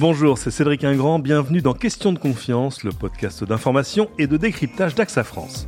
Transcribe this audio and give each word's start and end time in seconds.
Bonjour, 0.00 0.38
c'est 0.38 0.52
Cédric 0.52 0.84
Ingrand, 0.84 1.18
bienvenue 1.18 1.60
dans 1.60 1.74
Question 1.74 2.12
de 2.12 2.20
confiance, 2.20 2.84
le 2.84 2.92
podcast 2.92 3.42
d'information 3.42 4.08
et 4.16 4.28
de 4.28 4.36
décryptage 4.36 4.94
d'AXA 4.94 5.24
France. 5.24 5.66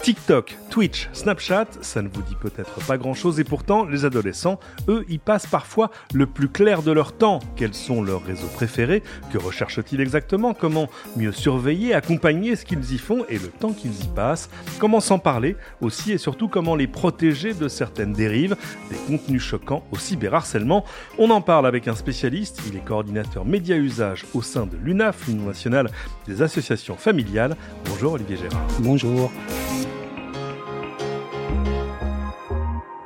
TikTok, 0.00 0.56
Twitch, 0.72 1.10
Snapchat, 1.12 1.66
ça 1.82 2.00
ne 2.00 2.08
vous 2.08 2.22
dit 2.22 2.34
peut-être 2.34 2.82
pas 2.86 2.96
grand-chose 2.96 3.38
et 3.38 3.44
pourtant 3.44 3.84
les 3.84 4.06
adolescents, 4.06 4.58
eux, 4.88 5.04
y 5.06 5.18
passent 5.18 5.46
parfois 5.46 5.90
le 6.14 6.24
plus 6.24 6.48
clair 6.48 6.82
de 6.82 6.90
leur 6.90 7.12
temps. 7.12 7.40
Quels 7.56 7.74
sont 7.74 8.02
leurs 8.02 8.24
réseaux 8.24 8.48
préférés? 8.54 9.02
Que 9.30 9.36
recherchent-ils 9.36 10.00
exactement? 10.00 10.54
Comment 10.54 10.88
mieux 11.14 11.30
surveiller, 11.30 11.92
accompagner 11.92 12.56
ce 12.56 12.64
qu'ils 12.64 12.94
y 12.94 12.96
font 12.96 13.26
et 13.28 13.38
le 13.38 13.48
temps 13.48 13.74
qu'ils 13.74 14.02
y 14.02 14.08
passent? 14.16 14.48
Comment 14.78 15.00
s'en 15.00 15.18
parler 15.18 15.56
aussi 15.82 16.12
et 16.12 16.16
surtout 16.16 16.48
comment 16.48 16.74
les 16.74 16.86
protéger 16.86 17.52
de 17.52 17.68
certaines 17.68 18.14
dérives, 18.14 18.56
des 18.88 18.96
contenus 19.06 19.42
choquants 19.42 19.84
au 19.92 19.98
cyberharcèlement? 19.98 20.86
On 21.18 21.28
en 21.28 21.42
parle 21.42 21.66
avec 21.66 21.86
un 21.86 21.94
spécialiste, 21.94 22.62
il 22.66 22.78
est 22.78 22.84
coordinateur 22.84 23.44
média 23.44 23.76
usage 23.76 24.24
au 24.32 24.40
sein 24.40 24.64
de 24.64 24.78
l'UNAF, 24.82 25.28
l'Union 25.28 25.48
nationale 25.48 25.90
des 26.26 26.40
associations 26.40 26.96
familiales. 26.96 27.58
Bonjour 27.84 28.14
Olivier 28.14 28.38
Gérard. 28.38 28.66
Bonjour. 28.78 29.30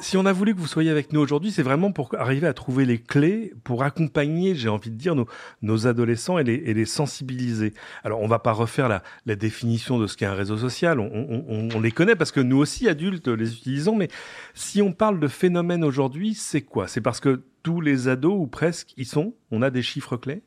Si 0.07 0.17
on 0.17 0.25
a 0.25 0.33
voulu 0.33 0.55
que 0.55 0.61
vous 0.61 0.69
soyez 0.69 0.91
avec 0.91 1.13
nous 1.13 1.19
aujourd'hui, 1.19 1.51
c'est 1.51 1.65
vraiment 1.65 1.91
pour 1.91 2.15
arriver 2.17 2.47
à 2.47 2.55
trouver 2.55 2.85
les 2.85 2.99
clés 2.99 3.53
pour 3.65 3.83
accompagner, 3.83 4.55
j'ai 4.55 4.69
envie 4.69 4.93
de 4.93 4.95
dire, 4.95 5.17
nos, 5.63 5.87
adolescents 5.89 6.39
et 6.39 6.45
les, 6.45 6.85
sensibiliser. 6.85 7.75
Alors, 8.05 8.21
on 8.21 8.29
va 8.29 8.39
pas 8.39 8.53
refaire 8.53 8.89
la, 8.89 9.35
définition 9.35 9.99
de 9.99 10.07
ce 10.07 10.17
qu'est 10.17 10.27
un 10.27 10.35
réseau 10.35 10.59
social. 10.59 11.01
On, 11.01 11.81
les 11.81 11.91
connaît 11.91 12.15
parce 12.15 12.31
que 12.31 12.39
nous 12.39 12.57
aussi, 12.57 12.89
adultes, 12.89 13.27
les 13.27 13.53
utilisons. 13.53 13.97
Mais 13.97 14.07
si 14.55 14.81
on 14.81 14.93
parle 14.93 15.19
de 15.19 15.27
phénomène 15.27 15.83
aujourd'hui, 15.83 16.35
c'est 16.35 16.63
quoi? 16.63 16.87
C'est 16.87 17.01
parce 17.01 17.19
que 17.19 17.43
tous 17.65 17.81
les 17.81 18.07
ados, 18.07 18.39
ou 18.39 18.47
presque, 18.47 18.95
y 18.97 19.07
sont 19.07 19.35
On 19.51 19.61
a 19.61 19.71
des 19.71 19.83
chiffres 19.83 20.17
clés? 20.17 20.45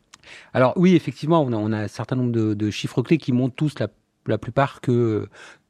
Alors 0.54 0.72
oui, 0.78 0.96
effectivement, 0.96 1.42
on 1.42 1.74
a, 1.74 1.78
un 1.80 1.88
certain 1.90 2.16
nombre 2.16 2.32
de, 2.32 2.70
chiffres 2.72 3.02
clés 3.02 3.18
qui 3.18 3.34
montrent 3.34 3.56
tous 3.56 3.76
la 4.26 4.38
plupart 4.38 4.80
que 4.80 5.28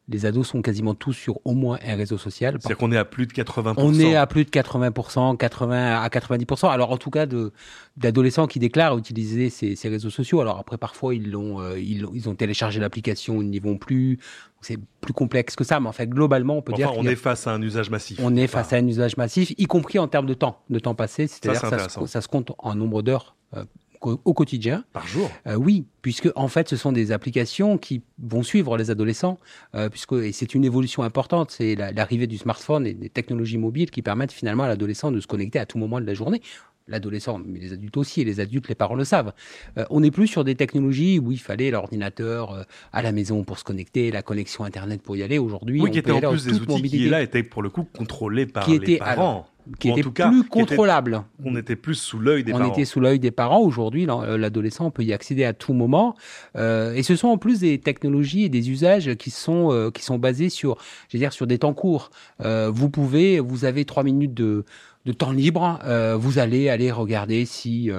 les 0.10 0.26
ados 0.26 0.48
sont 0.48 0.62
quasiment 0.62 0.96
tous 0.96 1.14
sur 1.14 1.40
au 1.46 1.54
moins 1.54 1.78
un 1.86 1.96
réseau 1.96 2.18
social. 2.18 2.58
C'est-à-dire 2.60 2.78
qu'on 2.78 2.92
est 2.92 2.98
à 2.98 3.06
plus 3.06 3.28
de 3.28 3.32
80%. 3.32 3.76
On 3.78 3.94
est 3.94 4.16
à 4.16 4.26
plus 4.26 4.44
de 4.44 4.50
80%, 4.50 5.38
80 5.38 6.02
à 6.02 6.08
90%. 6.08 6.70
Alors 6.70 6.92
en 6.92 6.98
tout 6.98 7.12
cas 7.12 7.26
de 7.26 7.52
d'adolescents 7.96 8.48
qui 8.48 8.60
déclarent 8.60 8.98
utiliser 8.98 9.50
ces, 9.50 9.76
ces, 9.76 9.90
réseaux 9.90 10.10
sociaux. 10.10 10.42
Alors 10.42 10.58
après 10.58 10.78
parfois 10.78 11.14
ils 11.14 11.30
l'ont 11.30 11.62
euh, 11.62 11.80
ils, 11.80 12.06
ils, 12.14 12.28
ont 12.28 12.36
téléchargé 12.36 12.80
l'application, 12.80 13.42
ils 13.42 13.50
n'y 13.50 13.60
vont 13.60 13.78
plus. 13.78 14.20
C'est 14.62 14.78
plus 15.00 15.14
complexe 15.14 15.56
que 15.56 15.64
ça, 15.64 15.80
mais 15.80 15.88
en 15.88 15.94
fait 15.94 16.10
globalement 16.10 16.58
on 16.58 16.62
peut 16.62 16.74
dire 16.74 16.92
on 16.98 17.06
est 17.06 17.16
face 17.16 17.48
à 17.48 17.54
un 17.54 17.62
usage 17.62 17.90
massif. 17.90 18.20
On 18.22 18.36
est 18.36 18.48
face 18.48 18.74
à 18.74 18.78
un 18.78 18.88
usage 18.88 19.16
massif, 19.16 19.54
y 19.58 19.66
compris 19.66 20.00
en 20.00 20.08
termes 20.08 20.26
de 20.26 20.34
temps, 20.34 20.62
de 20.70 20.80
temps 20.80 20.96
passé. 20.96 21.28
C'est-à-dire 21.28 21.62
ça, 21.62 21.90
ça, 21.90 22.08
ça, 22.08 22.22
se 22.22 22.28
compte 22.28 22.52
en 22.58 22.76
nombre 22.76 23.02
d'heures 23.02 23.36
euh, 23.56 23.64
au 24.02 24.34
quotidien. 24.34 24.84
Par 24.94 25.08
jour 25.08 25.30
euh, 25.48 25.56
Oui, 25.56 25.86
puisque 26.02 26.30
en 26.36 26.48
fait, 26.48 26.70
ce 26.70 26.76
sont 26.76 26.92
des 26.92 27.12
applications 27.12 27.78
qui 27.78 28.02
vont 28.22 28.44
suivre 28.44 28.78
les 28.78 28.92
adolescents, 28.92 29.40
euh, 29.76 29.90
puisque 29.90 30.14
et 30.14 30.32
c'est 30.32 30.56
une 30.56 30.66
évolution 30.66 31.04
importante. 31.04 31.52
C'est 31.52 31.76
l'arrivée 31.76 32.28
du 32.28 32.38
smartphone 32.38 32.86
et 32.86 32.94
des 32.94 33.10
technologies 33.10 33.58
mobiles 33.58 33.92
qui 33.92 34.02
permettent 34.02 34.32
finalement 34.32 34.64
à 34.64 34.68
l'adolescent 34.68 35.12
de 35.12 35.20
se 35.20 35.28
connecter 35.28 35.60
à 35.60 35.66
tout 35.66 35.78
moment 35.78 36.00
de 36.00 36.06
la 36.06 36.14
journée. 36.14 36.42
L'adolescent, 36.88 37.40
mais 37.46 37.60
les 37.60 37.74
adultes 37.74 37.98
aussi, 37.98 38.22
et 38.22 38.24
les 38.24 38.40
adultes, 38.40 38.68
les 38.68 38.74
parents 38.74 38.96
le 38.96 39.04
savent. 39.04 39.32
Euh, 39.78 39.86
on 39.92 40.00
n'est 40.00 40.10
plus 40.10 40.26
sur 40.26 40.44
des 40.44 40.56
technologies 40.56 41.20
où 41.20 41.32
il 41.32 41.38
fallait 41.40 41.70
l'ordinateur 41.70 42.66
à 42.92 43.04
la 43.04 43.12
maison 43.12 43.44
pour 43.44 43.60
se 43.60 43.64
connecter, 43.64 44.10
la 44.10 44.24
connexion 44.24 44.64
Internet 44.64 45.04
pour 45.04 45.16
y 45.16 45.22
aller. 45.22 45.38
Aujourd'hui, 45.38 45.82
oui, 45.82 45.92
qui 45.92 46.00
étaient 46.00 46.12
en 46.12 46.20
plus 46.20 46.46
des 46.46 46.60
outils 46.60 46.82
qui 46.82 47.10
là 47.10 47.22
étaient 47.22 47.44
pour 47.44 47.62
le 47.62 47.70
coup 47.70 47.84
contrôlés 47.84 48.48
par 48.48 48.68
les 48.68 48.98
parents 48.98 49.48
qui 49.78 49.90
était 49.90 50.02
plus 50.02 50.44
contrôlable. 50.44 51.24
on 51.44 51.56
était 51.56 51.76
plus 51.76 51.96
sous 51.96 52.20
l'œil 52.20 52.44
des 52.44 52.54
on 52.54 52.58
parents. 52.58 52.70
On 52.70 52.74
était 52.74 52.86
sous 52.86 53.00
l'œil 53.00 53.20
des 53.20 53.32
parents. 53.32 53.60
Aujourd'hui, 53.60 54.08
euh, 54.10 54.38
l'adolescent 54.38 54.90
peut 54.92 55.04
y 55.04 55.14
accéder 55.14 55.44
à 55.44 55.54
tout 55.54 55.74
moment. 55.74 56.16
Euh, 56.56 56.94
et 56.94 57.04
ce 57.04 57.16
sont 57.16 57.28
en 57.28 57.38
plus 57.38 57.60
des 57.60 57.80
technologies 57.80 58.44
et 58.46 58.50
des 58.50 58.70
usages 58.70 59.16
qui 59.16 59.32
sont 59.32 59.72
euh, 59.72 59.92
qui 59.92 60.04
sont 60.04 60.18
basés 60.18 60.50
sur, 60.50 60.78
je 61.10 61.18
veux 61.18 61.20
dire, 61.20 61.34
sur 61.34 61.48
des 61.48 61.60
temps 61.60 61.74
courts. 61.74 62.10
vous 62.40 62.90
pouvez, 62.90 63.40
vous 63.40 63.66
avez 63.66 63.86
trois 63.86 64.04
minutes 64.04 64.34
de 64.34 64.66
de 65.06 65.14
temps 65.14 65.32
libre, 65.32 65.80
vous 66.18 66.40
allez 66.40 66.70
aller 66.70 66.92
regarder 66.92 67.46
si 67.46 67.90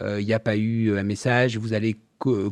il 0.00 0.24
n'y 0.24 0.32
a 0.34 0.38
pas 0.38 0.56
eu 0.56 0.96
un 0.96 1.02
message, 1.02 1.56
vous 1.56 1.72
allez 1.72 1.96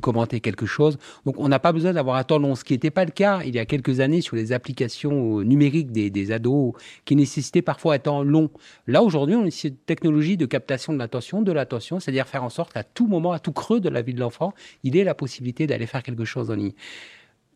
commenter 0.00 0.40
quelque 0.40 0.66
chose. 0.66 0.98
Donc 1.24 1.36
on 1.38 1.48
n'a 1.48 1.58
pas 1.58 1.72
besoin 1.72 1.92
d'avoir 1.92 2.16
un 2.16 2.24
temps 2.24 2.38
long, 2.38 2.54
ce 2.54 2.64
qui 2.64 2.72
n'était 2.72 2.90
pas 2.90 3.04
le 3.04 3.10
cas 3.10 3.40
il 3.44 3.54
y 3.54 3.58
a 3.58 3.66
quelques 3.66 4.00
années 4.00 4.20
sur 4.20 4.36
les 4.36 4.52
applications 4.52 5.40
numériques 5.40 5.92
des, 5.92 6.32
ados 6.32 6.74
qui 7.04 7.16
nécessitaient 7.16 7.62
parfois 7.62 7.94
un 7.94 7.98
temps 7.98 8.22
long. 8.22 8.50
Là 8.86 9.02
aujourd'hui, 9.02 9.34
on 9.34 9.44
a 9.44 9.44
une 9.44 9.76
technologie 9.86 10.36
de 10.36 10.46
captation 10.46 10.92
de 10.92 10.98
l'attention, 10.98 11.42
de 11.42 11.52
l'attention, 11.52 12.00
c'est-à-dire 12.00 12.26
faire 12.26 12.44
en 12.44 12.50
sorte 12.50 12.72
qu'à 12.72 12.84
tout 12.84 13.06
moment, 13.06 13.32
à 13.32 13.38
tout 13.38 13.52
creux 13.52 13.80
de 13.80 13.88
la 13.88 14.02
vie 14.02 14.14
de 14.14 14.20
l'enfant, 14.20 14.52
il 14.84 14.96
ait 14.96 15.04
la 15.04 15.14
possibilité 15.14 15.66
d'aller 15.66 15.86
faire 15.86 16.02
quelque 16.02 16.24
chose 16.24 16.50
en 16.50 16.54
ligne. 16.54 16.72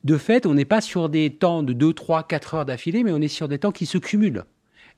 De 0.05 0.19
fait, 0.19 0.45
on 0.47 0.55
n'est 0.55 0.67
pas 0.67 0.81
sur 0.81 1.09
des 1.09 1.31
temps 1.31 1.63
de 1.63 1.73
2, 1.73 1.95
3, 1.95 2.25
4 2.25 2.55
heures 2.55 2.65
d'affilée, 2.67 3.05
mais 3.05 3.13
on 3.13 3.21
est 3.21 3.29
sur 3.29 3.49
des 3.49 3.59
temps 3.59 3.73
qui 3.73 3.87
se 3.87 3.97
cumulent. 3.97 4.45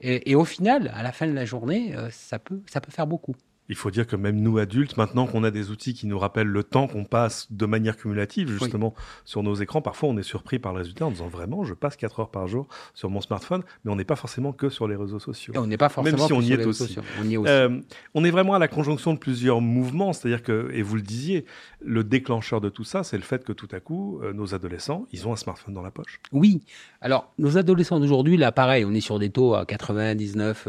Et, 0.01 0.33
et, 0.33 0.35
au 0.35 0.45
final, 0.45 0.93
à 0.95 1.03
la 1.03 1.13
fin 1.13 1.27
de 1.27 1.33
la 1.33 1.45
journée, 1.45 1.95
euh, 1.97 2.09
ça, 2.11 2.39
peut, 2.39 2.61
ça 2.67 2.81
peut 2.81 2.91
faire 2.91 3.07
beaucoup. 3.07 3.35
Il 3.69 3.77
faut 3.77 3.91
dire 3.91 4.07
que 4.07 4.17
même 4.17 4.41
nous 4.41 4.59
adultes, 4.59 4.97
maintenant 4.97 5.27
qu'on 5.27 5.45
a 5.45 5.51
des 5.51 5.71
outils 5.71 5.95
qui 5.95 6.07
nous 6.07 6.19
rappellent 6.19 6.47
le 6.47 6.63
temps 6.63 6.87
qu'on 6.87 7.05
passe 7.05 7.49
de 7.51 7.67
manière 7.67 7.97
cumulative, 7.97 8.51
justement, 8.51 8.95
sur 9.25 9.43
nos 9.43 9.55
écrans, 9.55 9.83
parfois 9.83 10.09
on 10.09 10.17
est 10.19 10.23
surpris 10.23 10.59
par 10.59 10.73
le 10.73 10.79
résultat 10.79 11.07
en 11.07 11.11
disant 11.11 11.29
vraiment, 11.29 11.65
je 11.65 11.75
passe 11.75 11.97
4 11.97 12.21
heures 12.21 12.31
par 12.31 12.49
jour 12.49 12.69
sur 12.95 13.11
mon 13.11 13.21
smartphone, 13.21 13.63
mais 13.85 13.93
on 13.93 13.97
n'est 13.97 14.05
pas 14.05 14.17
forcément 14.17 14.53
que 14.53 14.69
sur 14.69 14.89
les 14.89 14.97
réseaux 14.97 15.19
sociaux. 15.19 15.55
on 15.57 15.67
n'est 15.67 15.77
pas 15.77 15.89
forcément 15.89 16.17
même 16.17 16.27
si 16.27 16.33
on 16.33 16.41
y, 16.41 16.53
est 16.53 16.65
aussi. 16.65 16.97
On 17.21 17.25
y 17.25 17.35
est 17.35 17.37
aussi. 17.37 17.51
Euh, 17.51 17.81
on 18.15 18.25
est 18.25 18.31
vraiment 18.31 18.55
à 18.55 18.59
la 18.59 18.69
conjonction 18.69 19.15
de 19.15 19.19
plusieurs 19.19 19.61
mouvements, 19.61 20.13
c'est-à-dire 20.13 20.43
que, 20.43 20.71
et 20.73 20.83
vous 20.83 20.97
le 20.97 21.03
disiez, 21.03 21.45
le 21.87 22.05
déclencheur 22.05 22.61
de 22.61 22.69
tout 22.69 22.85
ça, 22.85 23.05
c'est 23.05 23.17
le 23.17 23.23
fait 23.23 23.45
que 23.45 23.53
tout 23.53 23.69
à 23.73 23.81
coup, 23.81 24.21
euh, 24.23 24.33
nos 24.33 24.55
adolescents, 24.55 25.07
ils 25.13 25.27
ont 25.27 25.33
un 25.33 25.37
smartphone 25.37 25.73
dans 25.73 25.83
la 25.83 25.91
poche. 25.91 26.21
Oui. 26.33 26.61
Alors, 27.01 27.33
nos 27.39 27.57
adolescents 27.57 28.01
d'aujourd'hui, 28.01 28.37
là, 28.37 28.53
pareil, 28.53 28.85
on 28.85 28.93
est 28.93 29.01
sur 29.01 29.19
des 29.19 29.31
taux 29.31 29.55
à 29.55 29.65
99 29.65 30.69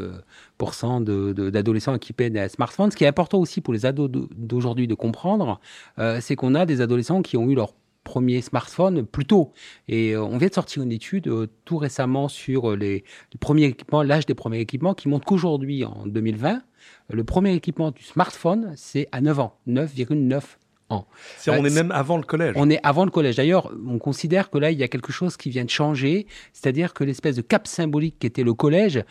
d'adolescents 0.60 1.96
équipés 1.96 2.30
d'un 2.30 2.48
smartphone. 2.48 2.92
Ce 2.92 2.96
qui 2.96 3.04
est 3.04 3.08
important 3.08 3.40
aussi 3.40 3.62
pour 3.62 3.74
les 3.74 3.86
ados 3.86 4.10
d'aujourd'hui 4.12 4.88
de 4.88 4.94
comprendre, 4.94 5.60
euh, 6.00 6.20
c'est 6.22 6.36
qu'on 6.36 6.56
a 6.56 6.66
des 6.66 6.82
adolescents 6.82 7.22
qui 7.22 7.38
ont 7.38 7.50
eu 7.50 7.56
leur 7.56 7.74
premier 8.04 8.42
smartphone 8.42 9.06
plus 9.06 9.26
tôt. 9.26 9.52
Et 9.88 10.12
euh, 10.12 10.24
on 10.24 10.38
vient 10.38 10.48
de 10.48 10.54
sortir 10.54 10.84
une 10.84 10.92
étude 10.92 11.28
euh, 11.28 11.48
tout 11.66 11.78
récemment 11.78 12.28
sur 12.28 12.76
les, 12.76 13.04
premiers 13.40 13.66
équipements, 13.66 14.04
l'âge 14.04 14.26
des 14.26 14.36
premiers 14.36 14.60
équipements, 14.60 14.94
qui 14.94 15.10
montre 15.10 15.26
qu'aujourd'hui, 15.26 15.84
en 15.84 16.06
2020, 16.06 16.62
le 17.10 17.24
premier 17.24 17.54
équipement 17.54 17.92
du 17.92 18.04
smartphone, 18.04 18.74
c'est 18.76 19.08
à 19.12 19.20
9 19.20 19.40
ans, 19.40 19.58
9,9 19.68 20.42
ans. 20.90 21.06
on 21.48 21.66
est 21.66 21.74
même 21.74 21.92
avant 21.92 22.18
le 22.18 22.24
collège. 22.24 22.54
On 22.58 22.70
est 22.70 22.80
avant 22.84 23.06
le 23.06 23.12
collège. 23.12 23.36
D'ailleurs, 23.36 23.72
on 23.88 24.00
considère 24.00 24.50
que 24.50 24.58
là, 24.58 24.72
il 24.72 24.78
y 24.78 24.84
a 24.84 24.88
quelque 24.88 25.12
chose 25.12 25.38
qui 25.38 25.50
vient 25.50 25.66
de 25.66 25.70
changer, 25.70 26.28
c'est-à-dire 26.54 26.94
que 26.94 27.04
l'espèce 27.04 27.36
de 27.36 27.42
cap 27.42 27.68
symbolique 27.68 28.20
qui 28.20 28.28
était 28.28 28.44
le 28.44 28.54
collège, 28.54 29.04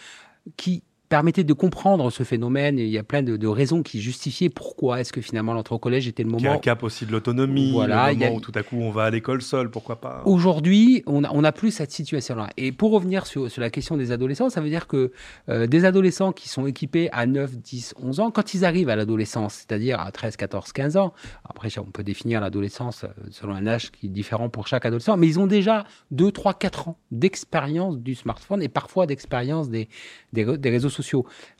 qui 0.56 0.82
permettait 1.08 1.44
de 1.44 1.52
comprendre 1.52 2.10
ce 2.10 2.22
phénomène. 2.22 2.78
Il 2.78 2.88
y 2.88 2.98
a 2.98 3.02
plein 3.02 3.22
de, 3.22 3.46
raisons 3.46 3.82
qui 3.82 4.00
justifiaient 4.00 4.48
pourquoi 4.48 5.00
est-ce 5.00 5.12
que 5.12 5.20
finalement 5.20 5.54
l'entrée 5.54 5.74
au 5.74 5.78
collège 5.78 6.08
était 6.08 6.22
le 6.22 6.30
moment. 6.30 6.40
Il 6.40 6.44
y 6.44 6.48
a 6.48 6.52
un 6.52 6.58
cap 6.58 6.82
aussi 6.82 7.06
de 7.06 7.12
l'autonomie, 7.12 7.72
voilà, 7.72 8.12
le 8.12 8.18
moment 8.18 8.34
où 8.34 8.40
tout 8.40 8.52
à 8.54 8.62
coup 8.62 8.76
on 8.76 8.90
va 8.90 9.04
à 9.04 9.10
l'école 9.10 9.40
seul, 9.40 9.70
pourquoi 9.70 10.00
pas. 10.00 10.22
Aujourd'hui, 10.24 11.02
on 11.06 11.20
n'a 11.20 11.30
on 11.32 11.42
plus 11.52 11.70
cette 11.70 11.92
situation-là. 11.92 12.48
Et 12.56 12.72
pour 12.72 12.90
revenir 12.90 13.26
sur, 13.26 13.50
sur, 13.50 13.60
la 13.62 13.70
question 13.70 13.96
des 13.96 14.10
adolescents, 14.10 14.50
ça 14.50 14.60
veut 14.60 14.68
dire 14.68 14.88
que 14.88 15.12
euh, 15.48 15.66
des 15.66 15.84
adolescents 15.84 16.32
qui 16.32 16.48
sont 16.48 16.66
équipés 16.66 17.08
à 17.12 17.26
9, 17.26 17.56
10, 17.58 17.94
11 18.02 18.20
ans, 18.20 18.30
quand 18.32 18.52
ils 18.54 18.64
arrivent 18.64 18.88
à 18.88 18.96
l'adolescence, 18.96 19.54
c'est-à-dire 19.54 20.00
à 20.00 20.10
13, 20.10 20.36
14, 20.36 20.72
15 20.72 20.96
ans, 20.96 21.14
après 21.48 21.68
on 21.78 21.84
peut 21.84 22.02
définir 22.02 22.40
l'adolescence 22.40 23.04
euh, 23.04 23.08
selon 23.30 23.54
un 23.54 23.66
âge 23.66 23.92
qui 23.92 24.06
est 24.06 24.10
différent 24.10 24.48
pour 24.48 24.66
chaque 24.66 24.84
adolescent, 24.84 25.16
mais 25.16 25.28
ils 25.28 25.38
ont 25.38 25.46
déjà 25.46 25.84
2, 26.10 26.32
3, 26.32 26.54
4 26.54 26.88
ans 26.88 26.98
d'expérience 27.12 27.98
du 27.98 28.14
smartphone 28.14 28.62
et 28.62 28.68
parfois 28.68 29.06
d'expérience 29.06 29.68
des, 29.70 29.88
des, 30.32 30.44
des 30.58 30.70
réseaux 30.70 30.88
sociaux. 30.88 30.95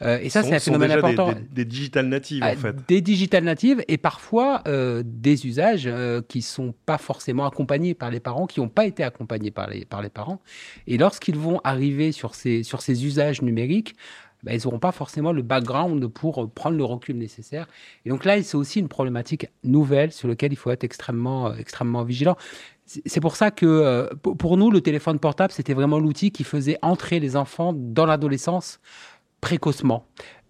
Euh, 0.02 0.18
et 0.20 0.28
ça, 0.28 0.42
c'est 0.42 0.54
un 0.54 0.58
phénomène 0.58 0.92
important. 0.92 1.32
Des, 1.32 1.40
des, 1.50 1.64
digital 1.64 2.06
natives, 2.06 2.42
en 2.42 2.46
ah, 2.46 2.56
fait. 2.56 2.76
Des 2.88 3.00
digital 3.00 3.44
natives 3.44 3.84
et 3.88 3.98
parfois 3.98 4.62
euh, 4.66 5.02
des 5.04 5.46
usages 5.46 5.86
euh, 5.86 6.22
qui 6.26 6.38
ne 6.38 6.42
sont 6.42 6.74
pas 6.86 6.98
forcément 6.98 7.46
accompagnés 7.46 7.94
par 7.94 8.10
les 8.10 8.20
parents, 8.20 8.46
qui 8.46 8.60
n'ont 8.60 8.68
pas 8.68 8.86
été 8.86 9.02
accompagnés 9.02 9.50
par 9.50 9.68
les, 9.68 9.84
par 9.84 10.02
les 10.02 10.10
parents. 10.10 10.40
Et 10.86 10.98
lorsqu'ils 10.98 11.38
vont 11.38 11.60
arriver 11.64 12.12
sur 12.12 12.34
ces, 12.34 12.62
sur 12.62 12.82
ces 12.82 13.04
usages 13.04 13.42
numériques, 13.42 13.94
ben, 14.42 14.52
ils 14.52 14.64
n'auront 14.64 14.78
pas 14.78 14.92
forcément 14.92 15.32
le 15.32 15.42
background 15.42 16.06
pour 16.08 16.50
prendre 16.50 16.76
le 16.76 16.84
recul 16.84 17.16
nécessaire. 17.16 17.66
Et 18.04 18.10
donc 18.10 18.24
là, 18.24 18.40
c'est 18.42 18.56
aussi 18.56 18.80
une 18.80 18.88
problématique 18.88 19.48
nouvelle 19.64 20.12
sur 20.12 20.28
laquelle 20.28 20.52
il 20.52 20.56
faut 20.56 20.70
être 20.70 20.84
extrêmement, 20.84 21.54
extrêmement 21.54 22.04
vigilant. 22.04 22.36
C'est 22.86 23.20
pour 23.20 23.34
ça 23.34 23.50
que 23.50 23.66
euh, 23.66 24.06
pour 24.14 24.56
nous, 24.56 24.70
le 24.70 24.80
téléphone 24.80 25.18
portable, 25.18 25.52
c'était 25.52 25.74
vraiment 25.74 25.98
l'outil 25.98 26.30
qui 26.30 26.44
faisait 26.44 26.78
entrer 26.82 27.18
les 27.18 27.34
enfants 27.34 27.72
dans 27.74 28.06
l'adolescence 28.06 28.78
précocement 29.40 30.06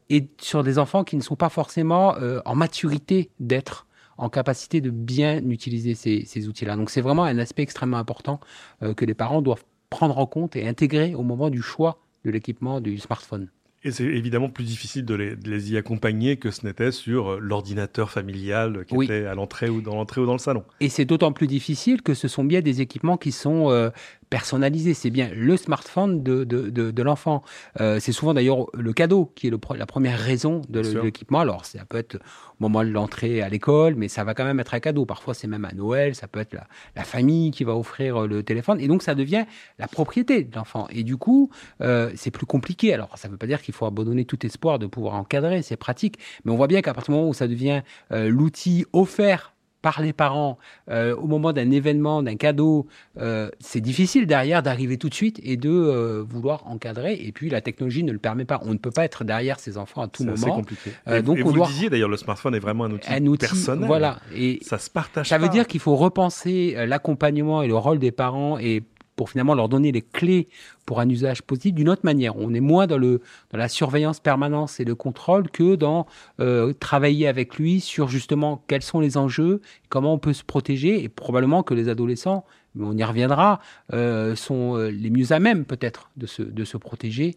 et 0.08 0.28
sur 0.40 0.62
des 0.62 0.78
enfants 0.78 1.04
qui 1.04 1.16
ne 1.16 1.22
sont 1.22 1.36
pas 1.36 1.48
forcément 1.48 2.16
euh, 2.16 2.40
en 2.44 2.54
maturité 2.54 3.30
d'être 3.40 3.86
en 4.18 4.28
capacité 4.30 4.80
de 4.80 4.90
bien 4.90 5.42
utiliser 5.50 5.94
ces, 5.94 6.48
outils-là. 6.48 6.76
Donc 6.76 6.90
c'est 6.90 7.02
vraiment 7.02 7.24
un 7.24 7.38
aspect 7.38 7.62
extrêmement 7.62 7.98
important 7.98 8.40
euh, 8.82 8.94
que 8.94 9.04
les 9.04 9.14
parents 9.14 9.42
doivent 9.42 9.64
prendre 9.90 10.16
en 10.18 10.26
compte 10.26 10.56
et 10.56 10.66
intégrer 10.66 11.14
au 11.14 11.22
moment 11.22 11.50
du 11.50 11.60
choix 11.60 11.98
de 12.24 12.30
l'équipement 12.30 12.80
du 12.80 12.98
smartphone. 12.98 13.48
Et 13.86 13.92
c'est 13.92 14.04
évidemment 14.04 14.48
plus 14.48 14.64
difficile 14.64 15.04
de 15.04 15.14
les, 15.14 15.72
y 15.72 15.76
accompagner 15.76 16.38
que 16.38 16.50
ce 16.50 16.66
n'était 16.66 16.90
sur 16.90 17.34
euh, 17.34 17.38
l'ordinateur 17.40 18.10
familial 18.10 18.84
qui 18.84 19.04
était 19.04 19.26
à 19.26 19.34
l'entrée 19.36 19.68
ou 19.68 19.80
dans 19.80 19.94
l'entrée 19.94 20.20
ou 20.20 20.26
dans 20.26 20.32
le 20.32 20.40
salon. 20.40 20.64
Et 20.80 20.88
c'est 20.88 21.04
d'autant 21.04 21.30
plus 21.30 21.46
difficile 21.46 22.02
que 22.02 22.12
ce 22.12 22.26
sont 22.26 22.42
bien 22.42 22.62
des 22.62 22.80
équipements 22.80 23.16
qui 23.16 23.30
sont 23.30 23.70
euh, 23.70 23.90
personnalisé. 24.30 24.94
C'est 24.94 25.10
bien 25.10 25.30
le 25.34 25.56
smartphone 25.56 26.22
de, 26.22 26.44
de, 26.44 26.70
de, 26.70 27.02
l'enfant. 27.02 27.42
Euh, 27.80 27.98
c'est 28.00 28.12
souvent 28.12 28.34
d'ailleurs 28.34 28.66
le 28.74 28.92
cadeau 28.92 29.32
qui 29.34 29.46
est 29.46 29.50
le, 29.50 29.58
la 29.76 29.86
première 29.86 30.18
raison 30.18 30.62
de 30.68 30.80
l'équipement. 30.80 31.40
Alors, 31.40 31.64
ça 31.64 31.84
peut 31.84 31.98
être 31.98 32.16
au 32.16 32.20
moment 32.60 32.82
de 32.82 32.90
l'entrée 32.90 33.42
à 33.42 33.48
l'école, 33.48 33.94
mais 33.94 34.08
ça 34.08 34.24
va 34.24 34.34
quand 34.34 34.44
même 34.44 34.60
être 34.60 34.74
un 34.74 34.80
cadeau. 34.80 35.06
Parfois, 35.06 35.34
c'est 35.34 35.46
même 35.46 35.64
à 35.64 35.72
Noël, 35.72 36.14
ça 36.14 36.26
peut 36.26 36.40
être 36.40 36.54
la, 36.54 36.66
la, 36.96 37.04
famille 37.04 37.50
qui 37.50 37.64
va 37.64 37.76
offrir 37.76 38.22
euh, 38.22 38.26
le 38.26 38.42
téléphone. 38.42 38.80
Et 38.80 38.88
donc, 38.88 39.02
ça 39.02 39.14
devient 39.14 39.44
la 39.78 39.88
propriété 39.88 40.44
de 40.44 40.54
l'enfant. 40.56 40.88
Et 40.90 41.02
du 41.02 41.16
coup, 41.16 41.50
euh, 41.80 42.10
c'est 42.16 42.30
plus 42.30 42.46
compliqué. 42.46 42.94
Alors, 42.94 43.16
ça 43.16 43.28
ne 43.28 43.32
veut 43.32 43.38
pas 43.38 43.46
dire 43.46 43.62
qu'il 43.62 43.74
faut 43.74 43.86
abandonner 43.86 44.24
tout 44.24 44.44
espoir 44.44 44.78
de 44.78 44.86
pouvoir 44.86 45.14
encadrer, 45.14 45.62
c'est 45.62 45.76
pratique. 45.76 46.18
Mais 46.44 46.52
on 46.52 46.56
voit 46.56 46.68
bien 46.68 46.82
qu'à 46.82 46.94
partir 46.94 47.12
du 47.12 47.18
moment 47.18 47.28
où 47.30 47.34
ça 47.34 47.48
devient 47.48 47.82
l'outil 48.10 48.84
offert 48.92 49.55
par 49.82 50.02
les 50.02 50.12
parents 50.12 50.58
euh, 50.90 51.14
au 51.14 51.26
moment 51.26 51.52
d'un 51.52 51.70
événement, 51.70 52.22
d'un 52.22 52.36
cadeau, 52.36 52.86
euh, 53.18 53.50
c'est 53.60 53.80
difficile 53.80 54.26
derrière 54.26 54.62
d'arriver 54.62 54.98
tout 54.98 55.08
de 55.08 55.14
suite 55.14 55.40
et 55.42 55.56
de 55.56 55.70
euh, 55.70 56.24
vouloir 56.26 56.66
encadrer. 56.66 57.14
Et 57.14 57.32
puis 57.32 57.50
la 57.50 57.60
technologie 57.60 58.02
ne 58.02 58.12
le 58.12 58.18
permet 58.18 58.44
pas. 58.44 58.60
On 58.64 58.72
ne 58.72 58.78
peut 58.78 58.90
pas 58.90 59.04
être 59.04 59.24
derrière 59.24 59.60
ses 59.60 59.78
enfants 59.78 60.02
à 60.02 60.08
tout 60.08 60.24
moment. 60.24 60.36
C'est 60.36 60.50
compliqué. 60.50 60.90
donc 61.22 61.38
on 61.44 61.50
vous 61.50 61.54
le 61.54 61.66
disiez 61.66 61.90
d'ailleurs, 61.90 62.08
le 62.08 62.16
smartphone 62.16 62.54
est 62.54 62.60
vraiment 62.60 62.84
un 62.84 62.92
outil, 62.92 63.12
un 63.12 63.26
outil 63.26 63.46
personnel. 63.46 63.86
Voilà. 63.86 64.18
Et 64.34 64.58
ça 64.62 64.78
se 64.78 64.90
partage. 64.90 65.28
Ça 65.28 65.38
veut 65.38 65.48
dire 65.48 65.66
qu'il 65.66 65.80
faut 65.80 65.96
repenser 65.96 66.74
l'accompagnement 66.86 67.62
et 67.62 67.68
le 67.68 67.76
rôle 67.76 67.98
des 67.98 68.12
parents 68.12 68.58
et 68.58 68.82
pour 69.16 69.30
finalement 69.30 69.54
leur 69.54 69.68
donner 69.68 69.90
les 69.90 70.02
clés 70.02 70.48
pour 70.84 71.00
un 71.00 71.08
usage 71.08 71.42
positif 71.42 71.74
d'une 71.74 71.88
autre 71.88 72.02
manière. 72.04 72.36
On 72.36 72.54
est 72.54 72.60
moins 72.60 72.86
dans, 72.86 72.98
le, 72.98 73.20
dans 73.50 73.58
la 73.58 73.68
surveillance 73.68 74.20
permanente 74.20 74.74
et 74.78 74.84
le 74.84 74.94
contrôle 74.94 75.50
que 75.50 75.74
dans 75.74 76.06
euh, 76.38 76.72
travailler 76.74 77.26
avec 77.26 77.56
lui 77.56 77.80
sur 77.80 78.08
justement 78.08 78.62
quels 78.68 78.82
sont 78.82 79.00
les 79.00 79.16
enjeux, 79.16 79.60
comment 79.88 80.14
on 80.14 80.18
peut 80.18 80.34
se 80.34 80.44
protéger 80.44 81.02
et 81.02 81.08
probablement 81.08 81.62
que 81.62 81.74
les 81.74 81.88
adolescents, 81.88 82.44
mais 82.74 82.86
on 82.86 82.96
y 82.96 83.02
reviendra, 83.02 83.60
euh, 83.92 84.36
sont 84.36 84.76
euh, 84.76 84.90
les 84.90 85.10
mieux 85.10 85.32
à 85.32 85.40
même 85.40 85.64
peut-être 85.64 86.10
de 86.16 86.26
se, 86.26 86.42
de 86.42 86.64
se 86.64 86.76
protéger 86.76 87.36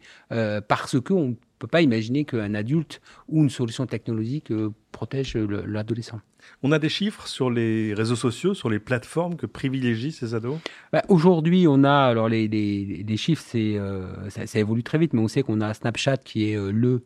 parce 0.68 1.00
qu'on 1.00 1.30
ne 1.30 1.34
peut 1.58 1.68
pas 1.68 1.82
imaginer 1.82 2.26
qu'un 2.26 2.54
adulte 2.54 3.02
ou 3.28 3.42
une 3.42 3.50
solution 3.50 3.86
technologique 3.86 4.52
protège 4.92 5.36
l'adolescent. 5.36 6.20
On 6.64 6.72
a 6.72 6.80
des 6.80 6.90
chiffres 6.90 7.28
sur 7.28 7.50
les 7.50 7.94
réseaux 7.94 8.16
sociaux, 8.16 8.54
sur 8.54 8.70
les 8.70 8.80
plateformes 8.80 9.36
que 9.36 9.46
privilégient 9.46 10.12
ces 10.12 10.36
ados? 10.36 10.58
Bah, 10.92 11.04
Aujourd'hui, 11.08 11.68
on 11.68 11.84
a, 11.84 11.94
alors 11.94 12.30
les, 12.30 12.48
les, 12.48 13.18
chiffres, 13.18 13.44
c'est, 13.46 13.78
euh, 13.78 14.30
ça, 14.30 14.60
évolue 14.60 14.84
très 14.84 14.98
vite, 14.98 15.14
mais 15.14 15.22
on 15.22 15.28
sait 15.28 15.44
qu'on 15.44 15.62
a 15.62 15.74
Snapchat 15.74 16.18
qui 16.18 16.52
est 16.52 16.56
euh, 16.56 16.72
le, 16.72 17.02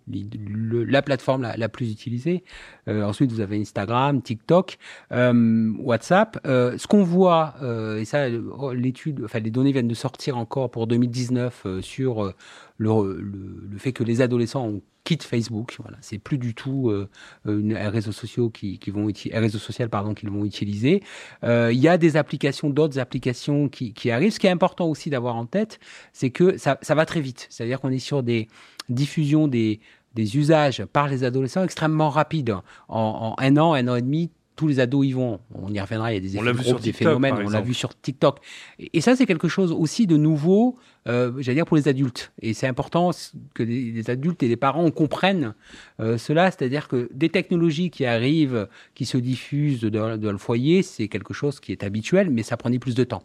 la 0.84 1.02
plateforme 1.02 1.48
la, 1.56 1.70
plus 1.70 1.92
utilisée. 1.92 2.44
Euh, 2.88 3.04
ensuite, 3.04 3.32
vous 3.32 3.42
avez 3.42 3.60
Instagram, 3.60 4.22
TikTok, 4.22 4.78
WhatsApp. 5.12 6.40
ce 6.46 6.88
qu'on 6.88 7.04
voit, 7.04 7.56
et 7.98 8.06
ça, 8.06 8.28
l'étude, 8.74 9.22
enfin, 9.26 9.40
les 9.40 9.52
données 9.52 9.72
viennent 9.72 9.88
de 9.88 9.94
sortir 9.94 10.38
encore 10.38 10.72
pour 10.72 10.88
2019 10.88 11.68
sur 11.82 12.34
le, 12.78 13.22
le, 13.22 13.78
fait 13.78 13.94
que 13.94 14.04
les 14.04 14.22
adolescents 14.22 14.68
ont 14.68 14.82
quitte 15.04 15.24
Facebook. 15.24 15.76
Voilà, 15.80 15.98
c'est 16.02 16.18
plus 16.18 16.38
du 16.38 16.54
tout 16.54 16.90
euh, 16.90 17.10
une, 17.46 17.76
un 17.76 17.90
réseau 17.90 18.12
social 18.12 18.50
qui, 18.52 18.80
qui 18.80 18.92
vont 18.92 19.08
un 19.08 19.40
réseau 19.40 19.60
social 19.60 19.90
pardon 19.90 20.14
qu'ils 20.14 20.30
vont 20.30 20.46
utiliser. 20.46 21.04
Euh, 21.44 21.72
il 21.74 21.80
y 21.80 21.88
a 21.88 21.98
des 21.98 22.18
applications, 22.18 22.70
d'autres 22.70 23.00
applications 23.00 23.70
qui, 23.70 23.94
qui, 23.94 24.12
arrivent. 24.12 24.32
Ce 24.32 24.40
qui 24.40 24.48
est 24.48 24.52
important 24.52 24.88
aussi 24.88 25.10
d'avoir 25.10 25.36
en 25.36 25.46
tête, 25.46 25.80
c'est 26.14 26.30
que 26.30 26.58
ça, 26.58 26.78
ça 26.82 26.96
va 26.96 27.06
très 27.06 27.22
vite. 27.22 27.48
C'est-à-dire 27.50 27.82
qu'on 27.82 27.92
est 27.92 28.00
sur 28.00 28.24
des 28.24 28.48
diffusions 28.90 29.48
des 29.48 29.80
des 30.14 30.38
usages 30.38 30.86
par 30.86 31.08
les 31.08 31.24
adolescents 31.24 31.64
extrêmement 31.64 32.12
rapides. 32.12 32.56
En, 32.88 33.36
en 33.38 33.44
un 33.44 33.58
an, 33.58 33.74
un 33.74 33.88
an 33.88 33.96
et 33.96 34.02
demi, 34.04 34.30
tous 34.56 34.68
les 34.68 34.80
ados 34.80 35.06
y 35.06 35.14
vont. 35.14 35.40
On 35.54 35.74
y 35.74 35.80
reviendra, 35.80 36.12
il 36.12 36.16
y 36.16 36.18
a 36.18 36.22
des, 36.22 36.38
effets, 36.38 36.74
des 36.82 36.94
phénomènes, 36.94 37.36
on 37.44 37.50
l'a 37.50 37.62
vu 37.62 37.74
sur 37.74 38.00
TikTok. 38.00 38.40
Et, 38.80 39.02
ça, 39.02 39.16
c'est 39.16 39.26
quelque 39.26 39.48
chose 39.48 39.72
aussi 39.72 40.08
de 40.08 40.18
nouveau, 40.18 40.78
euh, 41.08 41.32
j'allais 41.40 41.56
dire, 41.56 41.66
pour 41.66 41.78
les 41.78 41.88
adultes. 41.88 42.32
Et 42.42 42.54
c'est 42.54 42.68
important 42.68 43.12
que 43.54 43.64
les, 43.64 44.10
adultes 44.10 44.44
et 44.44 44.48
les 44.48 44.56
parents 44.56 44.90
comprennent 44.92 45.56
euh, 46.00 46.18
cela, 46.18 46.52
c'est-à-dire 46.52 46.88
que 46.88 47.10
des 47.14 47.30
technologies 47.30 47.90
qui 47.90 48.06
arrivent, 48.06 48.68
qui 48.96 49.06
se 49.06 49.18
diffusent 49.18 49.84
dans, 49.84 50.18
le 50.18 50.38
foyer, 50.38 50.84
c'est 50.84 51.08
quelque 51.08 51.34
chose 51.34 51.60
qui 51.60 51.72
est 51.72 51.84
habituel, 51.84 52.30
mais 52.30 52.44
ça 52.44 52.58
prenait 52.58 52.80
plus 52.80 52.96
de 52.96 53.04
temps. 53.04 53.24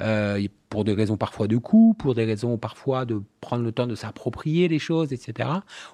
Euh, 0.00 0.38
pour 0.68 0.84
des 0.84 0.92
raisons 0.92 1.16
parfois 1.16 1.46
de 1.46 1.56
coût, 1.56 1.94
pour 1.98 2.14
des 2.14 2.24
raisons 2.24 2.58
parfois 2.58 3.04
de 3.04 3.22
prendre 3.40 3.64
le 3.64 3.72
temps 3.72 3.86
de 3.86 3.94
s'approprier 3.94 4.68
les 4.68 4.78
choses, 4.78 5.12
etc. 5.12 5.48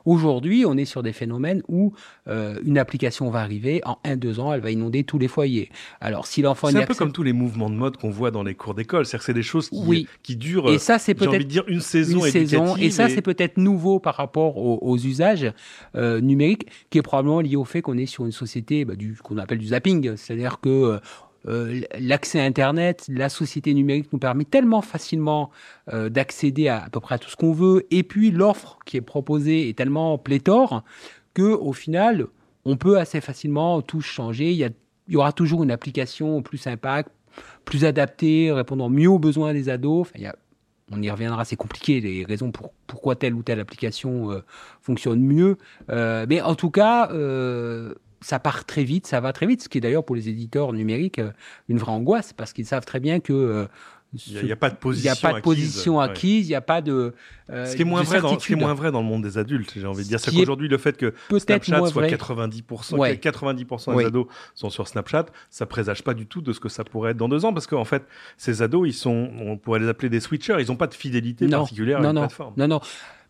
Aujourd'hui, 0.05 0.65
on 0.67 0.77
est 0.77 0.85
sur 0.85 1.03
des 1.03 1.13
phénomènes 1.13 1.63
où 1.69 1.93
euh, 2.29 2.59
une 2.65 2.79
application 2.79 3.31
va 3.31 3.41
arriver, 3.41 3.81
en 3.85 3.99
un, 4.05 4.17
deux 4.17 4.41
ans, 4.41 4.53
elle 4.53 4.61
va 4.61 4.71
inonder 4.71 5.05
tous 5.05 5.19
les 5.19 5.29
foyers. 5.29 5.71
Alors, 6.01 6.27
si 6.27 6.43
l'enfant... 6.43 6.69
C'est 6.69 6.83
un 6.83 6.87
peu 6.87 6.95
comme 6.95 7.13
tous 7.13 7.23
les 7.23 7.33
mouvements 7.33 7.71
de 7.71 7.77
mode 7.77 7.97
qu'on 7.97 8.11
voit 8.11 8.31
dans 8.31 8.43
les 8.43 8.55
cours 8.55 8.75
d'école, 8.75 9.07
c'est-à-dire 9.07 9.21
que 9.21 9.27
c'est 9.27 9.35
des 9.35 9.43
choses 9.43 9.71
qui, 9.71 10.09
qui 10.23 10.37
durent, 10.37 10.71
et 10.71 10.79
ça, 10.79 10.99
c'est 10.99 11.15
peut-être 11.15 11.47
dire, 11.47 11.65
une 11.69 11.81
saison. 11.81 12.25
Une 12.25 12.31
saison 12.31 12.77
et 12.77 12.91
ça, 12.91 13.09
c'est 13.09 13.23
peut-être 13.23 13.57
nouveau 13.57 13.99
par 13.99 14.15
rapport 14.17 14.57
aux, 14.57 14.99
usages 14.99 15.53
euh, 15.97 16.21
numériques, 16.21 16.67
qui 16.91 16.99
est 16.99 17.03
probablement 17.03 17.41
lié 17.41 17.57
au 17.57 17.65
fait 17.65 17.83
qu'on 17.83 17.99
est 17.99 18.07
sur 18.07 18.25
une 18.25 18.33
société 18.33 18.85
bah, 18.85 18.95
du 18.95 19.17
qu'on 19.23 19.39
appelle 19.39 19.59
du 19.59 19.67
zapping, 19.67 20.17
c'est-à-dire 20.17 20.61
que 20.61 20.69
euh, 20.69 20.99
euh, 21.47 21.83
l'accès 21.99 22.41
à 22.41 22.45
Internet, 22.45 23.05
la 23.09 23.29
société 23.29 23.75
numérique 23.75 24.13
nous 24.13 24.19
permet 24.19 24.45
tellement 24.45 24.83
facilement 24.83 25.51
euh, 25.93 26.09
d'accéder 26.09 26.69
à 26.69 26.85
à 26.85 26.91
peu 26.91 27.01
près 27.01 27.17
à 27.17 27.19
tout 27.19 27.31
ce 27.31 27.37
qu'on 27.37 27.53
veut, 27.53 27.87
et 27.91 28.03
puis 28.03 28.31
l'offre 28.31 28.79
qui 28.85 28.97
est 28.97 29.03
proposée 29.03 29.69
est 29.69 29.77
tellement 29.77 30.19
pléthore 30.19 30.85
que 31.35 31.43
au 31.43 31.73
final, 31.73 32.27
on 32.65 32.77
peut 32.77 32.99
assez 32.99 33.21
facilement 33.21 33.83
tout 33.83 34.01
changer. 34.01 34.53
Il 34.53 34.59
y, 34.59 34.69
il 35.09 35.15
y 35.15 35.17
aura 35.17 35.33
toujours 35.33 35.63
une 35.63 35.71
application 35.71 36.43
plus 36.43 36.59
sympa, 36.59 37.05
plus 37.65 37.85
adaptée, 37.85 38.53
répondant 38.53 38.89
mieux 38.89 39.09
aux 39.09 39.19
besoins 39.19 39.53
des 39.53 39.69
ados. 39.69 40.03
Enfin, 40.03 40.13
il 40.17 40.23
y 40.23 40.27
a, 40.27 40.37
on 40.93 41.03
y 41.03 41.11
reviendra, 41.11 41.45
c'est 41.45 41.57
compliqué, 41.57 42.01
les 42.01 42.25
raisons 42.25 42.53
pour, 42.53 42.73
pourquoi 42.87 43.17
telle 43.17 43.35
ou 43.35 43.43
telle 43.43 43.61
application 43.61 44.31
euh, 44.31 44.45
fonctionne 44.81 45.21
mieux. 45.21 45.59
mais 45.89 46.41
en 46.41 46.55
tout 46.55 46.71
cas, 46.71 47.11
ça 48.25 48.39
part 48.39 48.65
très 48.65 48.85
vite, 48.85 49.07
ça 49.07 49.21
va 49.21 49.35
très 49.35 49.47
vite, 49.47 49.63
ce 49.63 49.69
qui 49.69 49.79
est 49.79 49.81
d'ailleurs 49.83 50.05
pour 50.05 50.17
les 50.17 50.31
éditeurs 50.31 50.73
numériques 50.73 51.19
euh, 51.19 51.31
une 51.69 51.77
vraie 51.77 51.93
angoisse, 51.93 52.33
parce 52.33 52.55
qu'ils 52.55 52.65
savent 52.65 52.87
très 52.87 52.99
bien 52.99 53.21
que 53.21 53.35
euh, 53.35 53.67
il 54.15 54.45
n'y 54.45 54.53
a, 54.53 54.57
pas 54.57 54.71
de 54.71 54.77
position, 54.77 55.11
il 55.11 55.15
y 55.15 55.27
a 55.27 55.31
pas 55.31 55.37
de 55.39 55.43
position 55.43 56.01
acquise, 56.01 56.47
il 56.47 56.51
n'y 56.51 56.55
a 56.55 56.61
pas 56.61 56.81
de. 56.81 57.13
Euh, 57.51 57.67
ce, 57.67 57.77
qui 57.77 57.83
est 57.83 57.85
moins 57.85 58.03
vrai 58.03 58.23
dans, 58.23 58.39
ce 58.39 58.47
qui 58.47 58.53
est 58.55 58.57
moins 58.57 58.73
vrai 58.73 58.93
dans 58.93 59.03
le 59.03 59.07
monde 59.07 59.23
des 59.23 59.37
adultes, 59.37 59.75
j'ai 59.77 59.87
envie 59.87 60.05
de 60.05 60.09
dire. 60.09 60.21
C'est 60.21 60.31
qu'aujourd'hui, 60.31 60.69
le 60.69 60.79
fait 60.79 60.97
que 60.97 61.13
Snapchat 61.37 61.85
soit 61.87 62.07
90%, 62.07 63.19
90% 63.19 63.99
des 63.99 64.05
ados 64.07 64.27
sont 64.55 64.71
sur 64.71 64.89
Snapchat, 64.89 65.27
ça 65.51 65.67
présage 65.67 66.03
pas 66.03 66.15
du 66.15 66.27
tout 66.27 66.41
de 66.41 66.53
ce 66.53 66.61
que 66.61 66.69
ça 66.71 66.85
pourrait 66.85 67.11
être 67.11 67.17
dans 67.17 67.29
deux 67.29 67.45
ans, 67.45 67.53
parce 67.53 67.67
qu'en 67.67 67.85
fait, 67.85 68.05
ces 68.39 68.63
ados, 68.63 68.89
ils 68.89 68.95
sont, 68.95 69.31
on 69.39 69.59
pourrait 69.59 69.81
les 69.81 69.89
appeler 69.89 70.09
des 70.09 70.21
switchers, 70.21 70.57
ils 70.61 70.69
n'ont 70.69 70.77
pas 70.77 70.87
de 70.87 70.95
fidélité 70.95 71.47
particulière 71.47 72.01
à 72.01 72.05
une 72.05 72.13
plateforme. 72.13 72.55
Non, 72.57 72.69
non. 72.69 72.81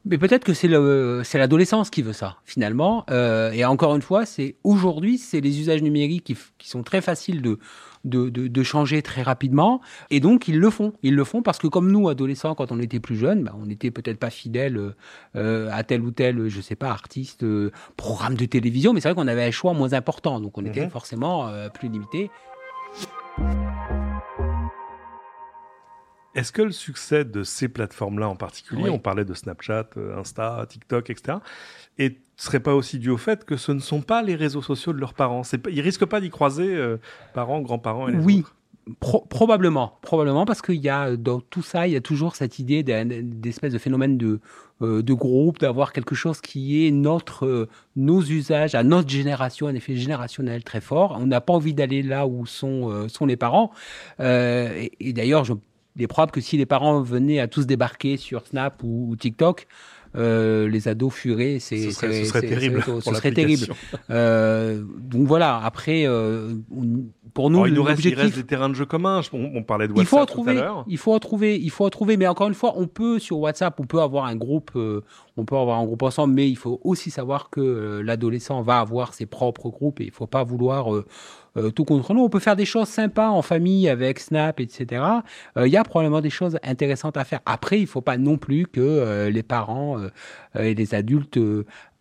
Mais 0.06 0.18
peut-être 0.18 0.44
que 0.44 0.52
c'est 0.52 0.68
c'est 1.25 1.38
l'adolescence 1.38 1.88
qui 1.88 2.02
veut 2.02 2.12
ça 2.12 2.37
finalement. 2.44 3.04
Euh, 3.11 3.52
et 3.52 3.64
encore 3.64 3.94
une 3.96 4.02
fois, 4.02 4.26
c'est 4.26 4.56
aujourd'hui, 4.62 5.16
c'est 5.16 5.40
les 5.40 5.61
usages 5.61 5.82
numériques 5.82 6.25
qui, 6.25 6.37
qui, 6.58 6.68
sont 6.68 6.82
très 6.82 7.00
faciles 7.00 7.40
de, 7.40 7.58
de, 8.04 8.28
de, 8.28 8.49
de, 8.49 8.62
changer 8.62 9.00
très 9.00 9.23
rapidement. 9.23 9.80
Et 10.11 10.20
donc 10.20 10.46
ils 10.46 10.58
le 10.58 10.68
font. 10.68 10.92
Ils 11.02 11.14
le 11.14 11.25
font 11.25 11.40
parce 11.42 11.58
que 11.58 11.68
comme 11.68 11.90
nous 11.90 12.08
adolescents, 12.11 12.54
quand 12.54 12.70
on 12.70 12.80
était 12.80 13.00
plus 13.00 13.16
jeunes, 13.16 13.44
bah, 13.44 13.54
on 13.58 13.64
n'était 13.64 13.90
peut-être 13.90 14.18
pas 14.18 14.30
fidèles 14.30 14.94
euh, 15.37 15.70
à 15.73 15.82
tel 15.84 16.02
ou 16.02 16.11
tel, 16.11 16.49
je 16.49 16.61
sais 16.61 16.76
pas, 16.76 16.90
artiste, 16.90 17.42
euh, 17.42 17.70
programme 17.96 18.34
de 18.34 18.44
télévision. 18.44 18.92
Mais 18.92 19.00
c'est 19.00 19.08
vrai 19.08 19.14
qu'on 19.14 19.28
avait 19.28 19.44
un 19.44 19.50
choix 19.50 19.73
moins 19.73 19.94
important, 19.94 20.38
donc 20.38 20.58
on 20.58 20.66
était 20.66 20.84
mhm. 20.84 20.90
forcément 20.90 21.50
plus 21.73 21.88
limité. 21.88 22.30
Est-ce 26.35 26.50
que 26.50 26.62
le 26.62 26.73
succès 26.73 27.25
de 27.25 27.45
ces 27.45 27.69
plateformes-là 27.69 28.29
en 28.29 28.37
particulier, 28.37 28.91
on 28.91 28.99
parlait 28.99 29.25
de 29.25 29.35
Snapchat, 29.35 29.91
euh, 29.97 30.19
Insta, 30.19 30.67
TikTok, 30.69 31.11
etc., 31.11 31.38
et 31.99 32.19
serait 32.37 32.61
pas 32.61 32.75
aussi 32.75 32.99
dû 32.99 33.11
au 33.11 33.17
fait 33.17 33.45
que 33.45 33.57
ce 33.57 33.71
ne 33.71 33.79
sont 33.79 34.03
pas 34.03 34.21
les 34.23 34.35
réseaux 34.35 34.62
sociaux 34.62 34.93
de 34.93 34.99
leurs 34.99 35.14
parents? 35.14 35.43
Ils 35.53 35.61
Ils 35.75 35.81
risquent 35.81 36.07
pas 36.07 36.21
d'y 36.21 36.31
croiser 36.31 36.75
euh, 36.75 36.97
parents, 37.35 37.61
grands-parents 37.61 38.09
et 38.09 38.12
les 38.12 38.19
oui. 38.19 38.45
probablement, 39.29 39.99
probablement 40.03 40.45
parce 40.45 40.61
qu'il 40.61 40.81
y 40.81 40.88
a 40.88 41.17
dans 41.17 41.38
tout 41.38 41.62
ça, 41.62 41.87
il 41.87 41.93
y 41.93 41.97
a 41.97 42.00
toujours 42.00 42.35
cette 42.35 42.59
idée 42.59 42.83
d'espèce 42.83 43.73
de 43.73 43.79
phénomène 43.79 44.19
de, 44.19 44.41
euh, 44.83 45.03
de 45.03 45.12
groupe, 45.12 45.61
d'avoir 45.61 45.93
quelque 45.93 46.17
chose 46.17 46.41
qui 46.41 46.85
est 46.85 46.91
notre, 46.91 47.69
nos 47.95 48.23
usages, 48.23 48.75
à 48.75 48.83
notre 48.83 49.09
génération, 49.09 49.69
un 49.69 49.75
effet 49.76 49.95
générationnel 49.95 50.64
très 50.64 50.81
fort. 50.81 51.17
On 51.21 51.26
n'a 51.26 51.41
pas 51.41 51.53
envie 51.53 51.75
d'aller 51.75 52.03
là 52.03 52.26
où 52.26 52.45
sont, 52.45 53.09
sont 53.09 53.26
les 53.26 53.37
parents. 53.37 53.71
et, 54.19 54.91
et 54.99 55.12
d'ailleurs, 55.12 55.45
je 55.45 55.53
il 55.96 56.02
est 56.02 56.06
probable 56.06 56.32
que 56.32 56.40
si 56.40 56.56
les 56.56 56.66
parents 56.66 57.00
venaient 57.00 57.38
à 57.38 57.48
tous 57.48 57.66
débarquer 57.66 58.16
sur 58.16 58.46
Snap 58.46 58.82
ou, 58.82 59.14
TikTok, 59.16 59.66
les 60.14 60.88
ados 60.88 61.12
fuiraient. 61.12 61.58
C'est, 61.58 61.78
ce 61.78 61.90
serait, 61.90 62.24
ce 62.24 62.30
serait 62.30 62.46
terrible. 62.46 62.82
Ce 62.82 63.14
serait 63.14 63.32
terrible. 63.32 63.66
donc 64.08 65.26
voilà. 65.26 65.60
Après, 65.64 66.06
pour 67.34 67.50
nous, 67.50 67.66
il 67.66 67.74
nous 67.74 67.82
reste, 67.82 68.04
il 68.04 68.14
reste 68.14 68.36
des 68.36 68.44
terrains 68.44 68.68
de 68.68 68.74
jeu 68.74 68.86
communs. 68.86 69.20
On, 69.32 69.62
parlait 69.62 69.88
de 69.88 69.92
WhatsApp 69.92 70.04
il 70.04 70.06
faut 70.06 70.18
en 70.18 70.26
trouver, 70.26 70.54
tout 70.54 70.60
à 70.60 70.62
l'heure. 70.62 70.84
Il 70.86 70.98
faut 70.98 71.14
en 71.14 71.18
trouver. 71.18 71.60
Il 71.60 71.70
faut 71.70 71.84
en 71.84 71.90
trouver. 71.90 72.16
Mais 72.16 72.26
encore 72.26 72.48
une 72.48 72.54
fois, 72.54 72.74
on 72.76 72.86
peut 72.86 73.18
sur 73.18 73.38
WhatsApp, 73.38 73.78
on 73.80 73.86
peut 73.86 74.00
avoir 74.00 74.26
un 74.26 74.36
groupe, 74.36 74.70
on 74.74 75.44
peut 75.44 75.56
avoir 75.56 75.78
un 75.78 75.84
groupe 75.84 76.02
ensemble, 76.02 76.34
mais 76.34 76.48
il 76.48 76.56
faut 76.56 76.80
aussi 76.84 77.10
savoir 77.10 77.50
que 77.50 78.00
l'adolescent 78.04 78.62
va 78.62 78.80
avoir 78.80 79.14
ses 79.14 79.26
propres 79.26 79.68
groupes 79.68 80.00
et 80.00 80.04
il 80.04 80.12
faut 80.12 80.26
pas 80.26 80.44
vouloir 80.44 80.88
euh, 81.56 81.70
tout 81.70 81.84
contre 81.84 82.14
nous. 82.14 82.23
On 82.23 82.28
peut 82.28 82.40
faire 82.40 82.56
des 82.56 82.64
choses 82.64 82.88
sympas 82.88 83.28
en 83.28 83.42
famille 83.42 83.88
avec 83.88 84.18
Snap, 84.18 84.61
etc. 84.61 85.02
Il 85.56 85.66
y 85.66 85.76
a 85.76 85.84
probablement 85.84 86.20
des 86.20 86.30
choses 86.30 86.58
intéressantes 86.62 87.16
à 87.16 87.25
faire. 87.25 87.40
Après, 87.46 87.78
il 87.78 87.82
ne 87.82 87.88
faut 87.88 88.00
pas 88.00 88.18
non 88.18 88.38
plus 88.38 88.66
que 88.66 88.80
euh, 88.80 89.30
les 89.30 89.42
parents 89.42 89.99
euh, 89.99 90.08
et 90.58 90.75
les 90.75 90.94
adultes 90.94 91.38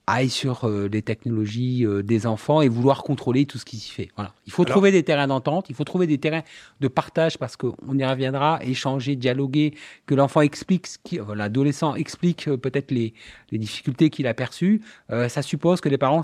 aillent 0.06 0.30
sur 0.30 0.68
les 0.68 1.02
technologies 1.02 1.86
des 2.04 2.28
enfants 2.28 2.62
et 2.62 2.68
vouloir 2.68 3.04
contrôler 3.04 3.46
tout 3.46 3.58
ce 3.58 3.64
qui 3.64 3.78
s'y 3.78 3.90
fait. 3.90 4.10
Voilà. 4.18 4.34
Il 4.46 4.52
faut 4.52 4.66
trouver 4.66 4.92
des 4.92 5.04
terrains 5.04 5.28
d'entente, 5.28 5.70
il 5.70 5.76
faut 5.76 5.86
trouver 5.86 6.08
des 6.08 6.18
terrains 6.18 6.42
de 6.82 6.90
partage 6.90 7.38
parce 7.38 7.56
qu'on 7.56 7.98
y 7.98 8.06
reviendra, 8.06 8.60
échanger, 8.62 9.16
dialoguer, 9.16 9.76
que 10.06 10.14
l'enfant 10.14 10.42
explique, 10.42 10.88
l'adolescent 11.34 11.96
explique 11.96 12.50
peut-être 12.54 12.92
les, 12.92 13.14
les, 13.52 13.58
difficultés 13.58 14.10
qu'il 14.10 14.28
a 14.28 14.34
perçues. 14.34 14.82
ça 15.08 15.42
suppose 15.42 15.80
que 15.80 15.88
les 15.88 15.98
parents 15.98 16.24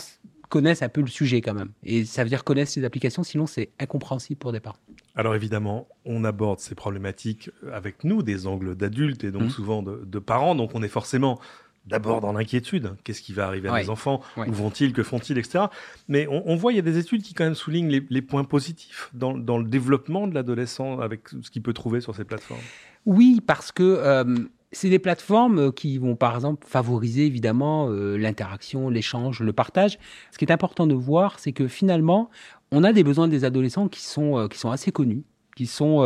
connaissent 0.50 0.82
un 0.82 0.90
peu 0.90 1.02
le 1.02 1.08
sujet 1.08 1.42
quand 1.42 1.54
même. 1.54 1.70
Et 1.84 2.04
ça 2.06 2.24
veut 2.24 2.30
dire 2.30 2.44
connaissent 2.44 2.76
les 2.76 2.84
applications, 2.84 3.24
sinon 3.24 3.46
c'est 3.46 3.70
incompréhensible 3.80 4.40
pour 4.40 4.52
des 4.52 4.60
parents. 4.60 4.80
Alors 5.16 5.36
évidemment, 5.36 5.88
on 6.06 6.24
aborde 6.24 6.60
ces 6.60 6.76
problématiques 6.76 7.50
avec 7.72 8.04
nous, 8.04 8.24
des 8.24 8.48
angles 8.48 8.76
d'adultes 8.76 9.24
et 9.24 9.32
donc 9.32 9.44
mmh. 9.44 9.50
souvent 9.50 9.84
de, 9.84 10.20
parents, 10.20 10.56
donc 10.56 10.72
on 10.74 10.84
est 10.84 10.90
forcément 10.90 11.40
d'abord 11.86 12.20
dans 12.22 12.34
l'inquiétude. 12.34 12.96
Qu'est-ce 13.04 13.22
qui 13.22 13.34
va 13.34 13.48
arriver 13.48 13.70
à 13.70 13.74
mes 13.74 13.90
enfants? 13.90 14.22
Où 14.38 14.52
vont-ils? 14.52 14.94
Que 14.94 15.04
font-ils? 15.04 15.38
Etc. 15.38 15.66
Mais 16.08 16.28
on, 16.28 16.56
voit, 16.56 16.72
il 16.72 16.76
y 16.76 16.80
a 16.80 16.84
des 16.84 16.98
études 16.98 17.24
qui 17.24 17.34
quand 17.34 17.46
même 17.46 17.56
soulignent 17.56 18.04
les, 18.10 18.22
points 18.22 18.44
positifs 18.44 19.10
dans, 19.14 19.34
le 19.34 19.64
développement 19.64 20.28
de 20.28 20.36
l'adolescent 20.36 21.00
avec 21.00 21.30
ce 21.42 21.50
qu'il 21.50 21.62
peut 21.62 21.74
trouver 21.74 22.02
sur 22.02 22.16
ces 22.16 22.26
plateformes. 22.26 22.62
Oui, 23.06 23.42
parce 23.46 23.72
que... 23.72 23.84
Euh, 23.84 24.36
c'est 24.72 24.90
des 24.90 25.00
plateformes 25.00 25.60
euh, 25.60 25.72
qui 25.72 25.98
vont 25.98 26.16
par 26.16 26.36
exemple 26.36 26.66
favoriser 26.68 27.26
évidemment 27.26 27.90
euh, 27.90 28.18
l'interaction, 28.18 28.90
l'échange, 28.90 29.42
le 29.42 29.54
partage. 29.54 29.98
Ce 30.32 30.38
qui 30.38 30.46
est 30.46 30.52
important 30.52 30.88
de 30.88 30.94
voir, 30.94 31.40
c'est 31.40 31.54
que 31.54 31.68
finalement, 31.68 32.30
on 32.72 32.84
a 32.84 32.94
des 32.94 33.04
besoins 33.04 33.28
des 33.28 33.46
adolescents 33.46 33.88
qui 33.88 34.02
sont, 34.02 34.38
euh, 34.38 34.48
qui 34.48 34.58
sont 34.58 34.72
assez 34.72 34.92
connus 34.92 35.24
qui 35.56 35.66
sont 35.66 36.04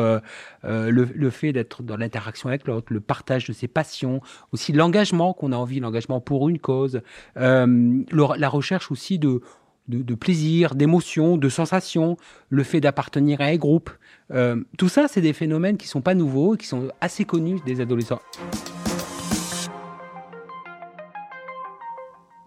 le, 0.64 1.30
fait 1.30 1.54
d'être 1.54 1.84
dans 1.84 1.96
l'interaction 1.96 2.50
avec 2.50 2.66
l'autre, 2.66 2.92
le 2.92 3.00
partage 3.00 3.46
de 3.46 3.54
ses 3.54 3.68
passions, 3.68 4.20
aussi 4.52 4.74
l'engagement 4.74 5.36
qu'on 5.36 5.52
a 5.52 5.56
envie, 5.56 5.80
l'engagement 5.80 6.20
pour 6.20 6.50
une 6.50 6.58
cause, 6.58 7.04
la 7.36 8.50
recherche 8.50 8.90
aussi 8.90 9.20
de, 9.20 9.42
de, 9.88 10.16
plaisir, 10.16 10.76
d'émotion, 10.76 11.38
de 11.38 11.50
sensations, 11.50 12.18
le 12.50 12.64
fait 12.64 12.80
d'appartenir 12.80 13.42
à 13.42 13.46
un 13.46 13.58
groupe. 13.58 13.90
Euh, 14.32 14.64
tout 14.78 14.90
ça, 14.90 15.08
c'est 15.08 15.22
des 15.22 15.34
phénomènes 15.34 15.78
qui 15.78 15.88
ne 15.88 15.92
sont 15.92 16.02
pas 16.02 16.16
nouveaux 16.16 16.56
et 16.56 16.58
qui 16.58 16.68
sont 16.68 16.90
assez 17.02 17.26
connus 17.26 17.60
des 17.66 17.82
adolescents. 17.82 18.22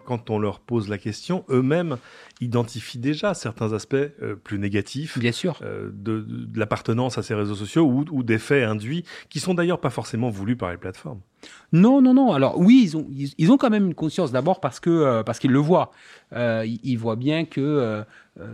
quand 0.06 0.30
on 0.30 0.38
leur 0.38 0.60
pose 0.60 0.88
la 0.88 0.98
question, 0.98 1.44
eux-mêmes 1.50 1.98
identifient 2.40 2.98
déjà 2.98 3.34
certains 3.34 3.72
aspects 3.72 3.94
euh, 3.94 4.36
plus 4.36 4.58
négatifs 4.58 5.18
Bien 5.18 5.32
sûr. 5.32 5.58
Euh, 5.62 5.90
de, 5.92 6.24
l'appartenance 6.54 7.18
à 7.18 7.22
ces 7.22 7.34
réseaux 7.34 7.56
sociaux 7.56 7.84
ou, 7.84 8.04
ou 8.10 8.22
des 8.22 8.38
faits 8.38 8.64
induits, 8.64 9.04
qui 9.28 9.40
sont 9.40 9.52
d'ailleurs 9.52 9.80
pas 9.80 9.90
forcément 9.90 10.30
voulus 10.30 10.56
par 10.56 10.70
les 10.70 10.78
plateformes. 10.78 11.20
Non, 11.72 12.00
non, 12.00 12.14
non. 12.14 12.32
Alors 12.32 12.58
oui, 12.58 12.80
ils 12.84 12.96
ont, 12.96 13.06
ils, 13.10 13.52
ont 13.52 13.56
quand 13.56 13.70
même 13.70 13.86
une 13.86 13.94
conscience 13.94 14.32
d'abord 14.32 14.60
parce 14.60 14.80
que 14.80 14.90
euh, 14.90 15.22
parce 15.22 15.38
qu'ils 15.38 15.52
le 15.52 15.58
voient. 15.58 15.90
ils, 16.32 16.96
voient 16.96 17.16
bien 17.16 17.44
que 17.44 18.04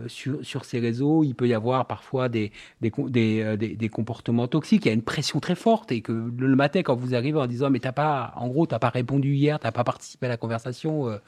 sur, 0.07 0.45
sur 0.45 0.65
ces 0.65 0.79
réseaux, 0.79 1.23
il 1.23 1.35
peut 1.35 1.47
y 1.47 1.53
avoir 1.53 1.87
parfois 1.87 2.29
des 2.29 2.51
des, 2.81 2.91
des, 3.09 3.75
des, 3.75 3.89
comportements 3.89 4.47
toxiques. 4.47 4.85
Il 4.85 4.89
y 4.89 4.91
a 4.91 4.93
une 4.93 5.01
pression 5.01 5.39
très 5.39 5.55
forte 5.55 5.91
et 5.91 6.01
que 6.01 6.11
le 6.11 6.55
matin, 6.55 6.81
quand 6.83 6.95
vous 6.95 7.15
arrivez 7.15 7.39
en 7.39 7.47
disant 7.47 7.69
mais 7.69 7.79
t'as 7.79 7.91
pas, 7.91 8.33
en 8.35 8.47
gros, 8.47 8.65
t'as 8.65 8.79
pas 8.79 8.89
répondu 8.89 9.33
hier, 9.33 9.59
t'as 9.59 9.71
pas 9.71 9.83
participé 9.83 10.27
à 10.27 10.29
la 10.29 10.37
conversation 10.37 11.19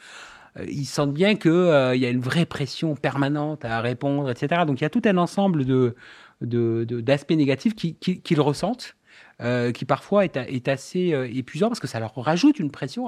euh, 0.59 0.65
ils 0.67 0.85
sentent 0.85 1.13
bien 1.13 1.35
qu'il 1.35 1.51
euh, 1.51 1.95
y 1.95 2.05
a 2.05 2.09
une 2.09 2.21
vraie 2.21 2.45
pression 2.45 2.95
permanente 2.95 3.65
à 3.65 3.81
répondre, 3.81 4.29
etc. 4.29 4.63
Donc 4.65 4.79
il 4.79 4.83
y 4.83 4.87
a 4.87 4.89
tout 4.89 5.01
un 5.05 5.17
ensemble 5.17 5.65
de, 5.65 5.95
d'aspects 6.41 7.31
négatifs 7.31 7.75
qu'ils 7.75 7.97
qui, 7.97 8.21
qui 8.21 8.35
ressentent, 8.35 8.95
euh, 9.41 9.71
qui 9.71 9.85
parfois 9.85 10.25
est, 10.25 10.37
est 10.37 10.67
assez 10.67 11.13
épuisant 11.33 11.67
parce 11.67 11.79
que 11.79 11.87
ça 11.87 11.99
leur 11.99 12.13
rajoute 12.15 12.59
une 12.59 12.71
pression. 12.71 13.07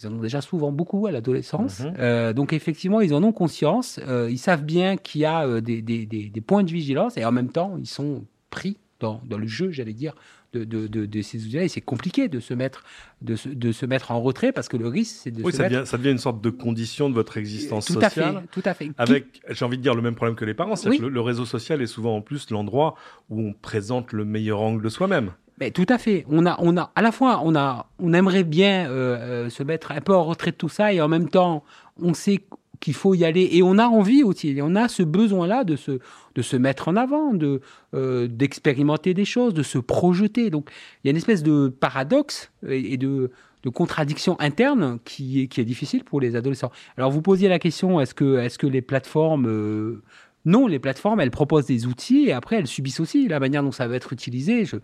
ils 0.00 0.06
en 0.06 0.12
ont 0.12 0.20
déjà 0.20 0.40
souvent 0.40 0.72
beaucoup 0.72 1.06
à 1.06 1.12
l'adolescence. 1.12 1.80
Mhm. 1.80 2.32
donc 2.32 2.52
effectivement, 2.52 3.00
ils 3.00 3.14
en 3.14 3.22
ont 3.22 3.32
conscience. 3.32 4.00
ils 4.28 4.38
savent 4.38 4.64
bien 4.64 4.96
qu'il 4.96 5.22
y 5.22 5.26
a 5.26 5.60
des, 5.60 5.82
des, 5.82 6.06
des, 6.06 6.40
points 6.40 6.62
de 6.62 6.70
vigilance 6.70 7.16
et 7.16 7.24
en 7.24 7.32
même 7.32 7.50
temps, 7.50 7.76
ils 7.78 7.88
sont 7.88 8.24
pris 8.50 8.78
dans, 9.00 9.20
dans 9.26 9.38
le 9.38 9.46
jeu, 9.46 9.70
j'allais 9.70 9.92
dire, 9.92 10.14
de, 10.52 10.64
de, 10.64 11.22
ces 11.22 11.44
outils-là. 11.44 11.64
Et 11.64 11.68
c'est 11.68 11.80
compliqué 11.80 12.28
de 12.28 12.40
se, 12.40 12.54
mettre, 12.54 12.84
de, 13.22 13.36
se, 13.36 13.48
de 13.48 13.72
se 13.72 13.86
mettre 13.86 14.10
en 14.10 14.20
retrait 14.20 14.52
parce 14.52 14.68
que 14.68 14.76
le 14.76 14.88
risque, 14.88 15.16
c'est 15.22 15.30
de 15.30 15.42
oui, 15.42 15.52
se 15.52 15.58
ça 15.58 15.64
mettre... 15.64 15.74
Devient, 15.74 15.86
ça 15.86 15.98
devient 15.98 16.10
une 16.10 16.18
sorte 16.18 16.40
de 16.40 16.50
condition 16.50 17.08
de 17.08 17.14
votre 17.14 17.36
existence 17.36 17.86
tout 17.86 17.94
sociale. 17.94 18.36
À 18.36 18.40
fait, 18.40 18.46
tout 18.50 18.62
à 18.64 18.74
fait. 18.74 18.90
Avec, 18.98 19.42
j'ai 19.48 19.64
envie 19.64 19.78
de 19.78 19.82
dire, 19.82 19.94
le 19.94 20.02
même 20.02 20.14
problème 20.14 20.36
que 20.36 20.44
les 20.44 20.54
parents. 20.54 20.76
C'est 20.76 20.96
que 20.96 21.04
le, 21.04 21.20
réseau 21.20 21.44
social 21.44 21.82
est 21.82 21.86
souvent 21.86 22.16
en 22.16 22.20
plus 22.20 22.50
l'endroit 22.50 22.94
où 23.30 23.40
on 23.40 23.52
présente 23.52 24.12
le 24.12 24.24
meilleur 24.24 24.60
angle 24.60 24.82
de 24.82 24.88
soi-même. 24.88 25.32
Mais 25.58 25.70
tout 25.70 25.86
à 25.88 25.98
fait. 25.98 26.24
On 26.28 26.44
a, 26.46 26.56
on 26.60 26.76
a, 26.76 26.92
à 26.94 27.02
la 27.02 27.12
fois, 27.12 27.40
on 27.42 27.54
a, 27.56 27.88
on 27.98 28.12
aimerait 28.12 28.44
bien 28.44 28.90
euh, 28.90 29.46
euh, 29.46 29.50
se 29.50 29.62
mettre 29.62 29.92
un 29.92 30.00
peu 30.00 30.14
en 30.14 30.24
retrait 30.24 30.50
de 30.50 30.56
tout 30.56 30.68
ça, 30.68 30.92
et 30.92 31.00
en 31.00 31.08
même 31.08 31.28
temps, 31.28 31.64
on 32.00 32.12
sait 32.12 32.44
qu'il 32.80 32.94
faut 32.94 33.14
y 33.14 33.24
aller. 33.24 33.48
Et 33.52 33.62
on 33.62 33.78
a 33.78 33.86
envie 33.86 34.22
aussi, 34.22 34.48
et 34.50 34.62
on 34.62 34.74
a 34.74 34.88
ce 34.88 35.02
besoin-là 35.02 35.64
de 35.64 35.76
se, 35.76 35.98
de 36.34 36.42
se 36.42 36.56
mettre 36.56 36.88
en 36.88 36.96
avant, 36.96 37.34
de, 37.34 37.60
euh, 37.94 38.26
d'expérimenter 38.26 39.14
des 39.14 39.24
choses, 39.24 39.54
de 39.54 39.62
se 39.62 39.78
projeter. 39.78 40.50
Donc 40.50 40.70
il 41.02 41.08
y 41.08 41.08
a 41.08 41.12
une 41.12 41.16
espèce 41.16 41.42
de 41.42 41.68
paradoxe 41.68 42.50
et 42.68 42.96
de, 42.96 43.30
de 43.62 43.70
contradiction 43.70 44.38
interne 44.40 44.98
qui 45.04 45.42
est, 45.42 45.46
qui 45.48 45.60
est 45.60 45.64
difficile 45.64 46.04
pour 46.04 46.20
les 46.20 46.36
adolescents. 46.36 46.72
Alors 46.96 47.10
vous 47.10 47.22
posiez 47.22 47.48
la 47.48 47.58
question, 47.58 48.00
est-ce 48.00 48.14
que, 48.14 48.38
est-ce 48.38 48.58
que 48.58 48.66
les 48.66 48.82
plateformes... 48.82 49.46
Euh, 49.48 50.02
non, 50.44 50.68
les 50.68 50.78
plateformes, 50.78 51.18
elles 51.18 51.32
proposent 51.32 51.66
des 51.66 51.86
outils 51.86 52.28
et 52.28 52.32
après, 52.32 52.56
elles 52.56 52.68
subissent 52.68 53.00
aussi 53.00 53.26
la 53.26 53.40
manière 53.40 53.64
dont 53.64 53.72
ça 53.72 53.88
va 53.88 53.96
être 53.96 54.12
utilisé. 54.12 54.64
Je, 54.64 54.76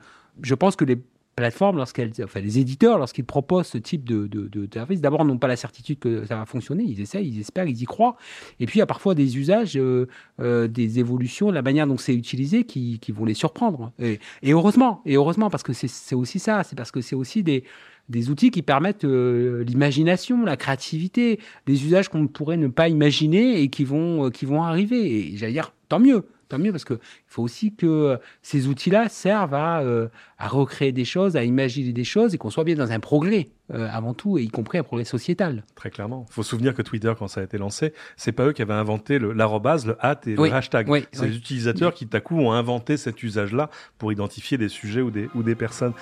je 0.43 0.55
pense 0.57 0.75
que 0.75 0.85
les 0.85 0.99
plateformes, 1.37 1.79
lorsqu'elles, 1.79 2.13
enfin 2.23 2.41
les 2.41 2.59
éditeurs, 2.59 2.99
lorsqu'ils 2.99 3.25
proposent 3.25 3.69
ce 3.69 3.79
type 3.79 4.05
de, 4.05 4.27
de, 4.27 4.69
service, 4.73 5.01
d'abord 5.01 5.25
n'ont 5.25 5.39
pas 5.39 5.49
la 5.49 5.57
certitude 5.57 5.99
que 5.99 6.25
ça 6.27 6.37
va 6.37 6.47
fonctionner, 6.47 6.85
ils 6.85 7.01
essayent, 7.01 7.27
ils 7.27 7.41
espèrent, 7.41 7.67
ils 7.67 7.81
y 7.81 7.85
croient. 7.85 8.17
Et 8.61 8.67
puis 8.67 8.79
il 8.79 8.81
y 8.81 8.83
a 8.83 8.87
parfois 8.87 9.15
des 9.15 9.39
usages, 9.39 9.77
euh, 9.77 10.09
euh, 10.41 10.69
des 10.69 10.99
évolutions, 10.99 11.51
la 11.51 11.63
manière 11.63 11.87
dont 11.87 11.97
c'est 11.97 12.15
utilisé 12.15 12.65
qui, 12.65 12.99
qui, 13.01 13.13
vont 13.13 13.25
les 13.25 13.35
surprendre. 13.35 13.93
Et, 13.99 14.19
heureusement, 14.45 15.01
et 15.07 15.15
heureusement 15.15 15.49
parce 15.49 15.63
que 15.63 15.73
c'est 15.73 16.15
aussi 16.15 16.39
ça, 16.39 16.63
c'est 16.65 16.77
parce 16.77 16.91
que 16.91 17.01
c'est 17.01 17.17
aussi 17.17 17.43
des, 17.43 17.65
des 18.09 18.31
outils 18.31 18.51
qui 18.51 18.63
permettent 18.63 19.05
euh, 19.05 19.65
l'imagination, 19.65 20.45
la 20.45 20.57
créativité, 20.57 21.41
des 21.67 21.85
usages 21.85 22.09
qu'on 22.09 22.27
pourrait 22.27 22.59
ne 22.59 22.69
pas 22.69 22.89
imaginer 22.89 23.61
et 23.61 23.69
qui 23.69 23.85
vont, 23.85 24.31
qui 24.31 24.45
vont 24.45 24.63
arriver. 24.63 25.31
Et 25.33 25.37
j'allais 25.37 25.53
dire, 25.53 25.73
tant 25.89 25.99
mieux 25.99 26.27
tant 26.53 26.59
mieux 26.59 26.71
parce 26.71 26.85
qu'il 26.85 26.99
faut 27.27 27.43
aussi 27.43 27.75
que 27.75 27.87
euh, 27.87 28.17
ces 28.43 28.69
outils-là 28.69 29.09
servent 29.09 29.55
euh, 29.55 30.09
à, 30.39 30.49
recréer 30.49 30.93
des 30.93 31.07
choses, 31.07 31.35
à 31.35 31.45
imaginer 31.45 31.93
des 31.93 32.05
choses 32.05 32.35
et 32.35 32.39
qu'on 32.39 32.51
soit 32.51 32.65
bien 32.65 32.75
dans 32.75 32.93
un 32.93 33.01
progrès 33.01 33.49
euh, 33.73 33.89
avant 33.91 34.13
tout, 34.13 34.37
et 34.37 34.43
y 34.43 34.49
compris 34.49 34.77
un 34.77 34.83
progrès 34.83 35.07
sociétal. 35.07 35.65
Très 35.75 35.91
clairement. 35.91 36.27
Il 36.29 36.35
faut 36.35 36.43
se 36.43 36.51
souvenir 36.51 36.75
que 36.75 36.83
Twitter, 36.83 37.13
quand 37.19 37.29
ça 37.29 37.41
a 37.41 37.45
été 37.45 37.57
lancé, 37.57 37.95
c'est 38.17 38.33
pas 38.33 38.47
eux 38.47 38.53
qui 38.53 38.61
avaient 38.61 38.75
inventé 38.75 39.19
l'arrobase, 39.19 39.87
le, 39.87 39.97
hat 40.05 40.21
et 40.27 40.35
le 40.35 40.53
hashtag. 40.53 41.07
c'est 41.13 41.27
les 41.27 41.37
utilisateurs 41.37 41.95
qui, 41.95 42.07
tout 42.07 42.17
à 42.17 42.21
coup, 42.21 42.39
ont 42.39 42.53
inventé 42.53 42.99
cet 42.99 43.23
usage-là 43.23 43.71
pour 43.97 44.13
identifier 44.13 44.59
des 44.59 44.69
sujets 44.69 45.01
ou 45.01 45.11
des, 45.11 45.29
ou 45.35 45.43
des 45.43 45.55
personnes. 45.55 45.95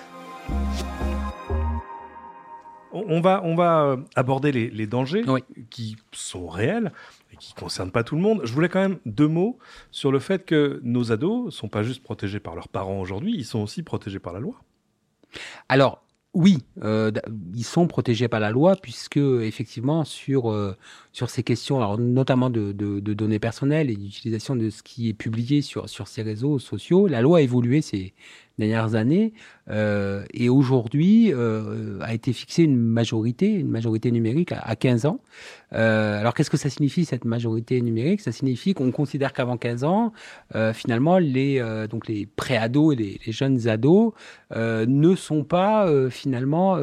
On 2.92 3.20
va, 3.20 3.40
on 3.44 3.54
va 3.54 3.98
aborder 4.16 4.50
les, 4.50 4.68
les 4.68 4.88
dangers 4.88 5.22
qui 5.70 5.96
sont 6.10 6.48
réels 6.48 6.90
qui 7.38 7.54
ne 7.54 7.60
concerne 7.60 7.90
pas 7.90 8.04
tout 8.04 8.16
le 8.16 8.22
monde. 8.22 8.40
Je 8.44 8.52
voulais 8.52 8.68
quand 8.68 8.80
même 8.80 8.98
deux 9.06 9.28
mots 9.28 9.58
sur 9.90 10.12
le 10.12 10.18
fait 10.18 10.44
que 10.44 10.80
nos 10.82 11.12
ados 11.12 11.46
ne 11.46 11.50
sont 11.50 11.68
pas 11.68 11.82
juste 11.82 12.02
protégés 12.02 12.40
par 12.40 12.54
leurs 12.54 12.68
parents 12.68 13.00
aujourd'hui, 13.00 13.34
ils 13.36 13.44
sont 13.44 13.60
aussi 13.60 13.82
protégés 13.82 14.18
par 14.18 14.32
la 14.32 14.40
loi. 14.40 14.60
Alors, 15.68 16.02
oui, 16.32 16.58
euh, 16.82 17.10
ils 17.54 17.64
sont 17.64 17.88
protégés 17.88 18.28
par 18.28 18.38
la 18.38 18.50
loi 18.50 18.76
puisque 18.76 19.16
effectivement 19.16 20.04
sur 20.04 20.50
euh, 20.50 20.76
sur 21.12 21.30
ces 21.30 21.42
questions, 21.42 21.96
notamment 21.98 22.50
de, 22.50 22.72
données 22.72 23.38
personnelles 23.38 23.90
et 23.90 23.96
d'utilisation 23.96 24.56
de 24.56 24.70
ce 24.70 24.82
qui 24.82 25.08
est 25.08 25.14
publié 25.14 25.62
sur 25.62 25.88
sur 25.88 26.08
ces 26.08 26.22
réseaux 26.22 26.58
sociaux, 26.58 27.06
la 27.06 27.20
loi 27.20 27.38
a 27.38 27.40
évolué 27.40 27.82
ces 27.82 28.14
dernières 28.60 28.94
années. 28.94 29.32
Euh, 29.68 30.24
et 30.32 30.48
aujourd'hui, 30.48 31.32
euh, 31.32 31.98
a 32.00 32.14
été 32.14 32.32
fixée 32.32 32.62
une 32.64 32.76
majorité, 32.76 33.48
une 33.48 33.68
majorité 33.68 34.10
numérique 34.10 34.52
à, 34.52 34.76
15 34.76 35.06
ans. 35.06 35.20
Euh, 35.72 36.18
alors, 36.18 36.34
qu'est-ce 36.34 36.50
que 36.50 36.56
ça 36.56 36.70
signifie 36.70 37.04
cette 37.04 37.24
majorité 37.24 37.80
numérique? 37.80 38.20
Ça 38.20 38.32
signifie 38.32 38.74
qu'on 38.74 38.90
considère 38.90 39.32
qu'avant 39.32 39.56
15 39.56 39.84
ans, 39.84 40.12
finalement, 40.74 41.18
les 41.18 41.62
donc 41.88 42.08
les 42.08 42.26
pré-ados 42.26 42.94
et 42.94 42.96
les, 42.96 43.20
les, 43.24 43.32
jeunes 43.32 43.68
ados 43.68 44.12
ne 44.54 45.14
sont 45.14 45.44
pas 45.44 45.88
finalement 46.10 46.78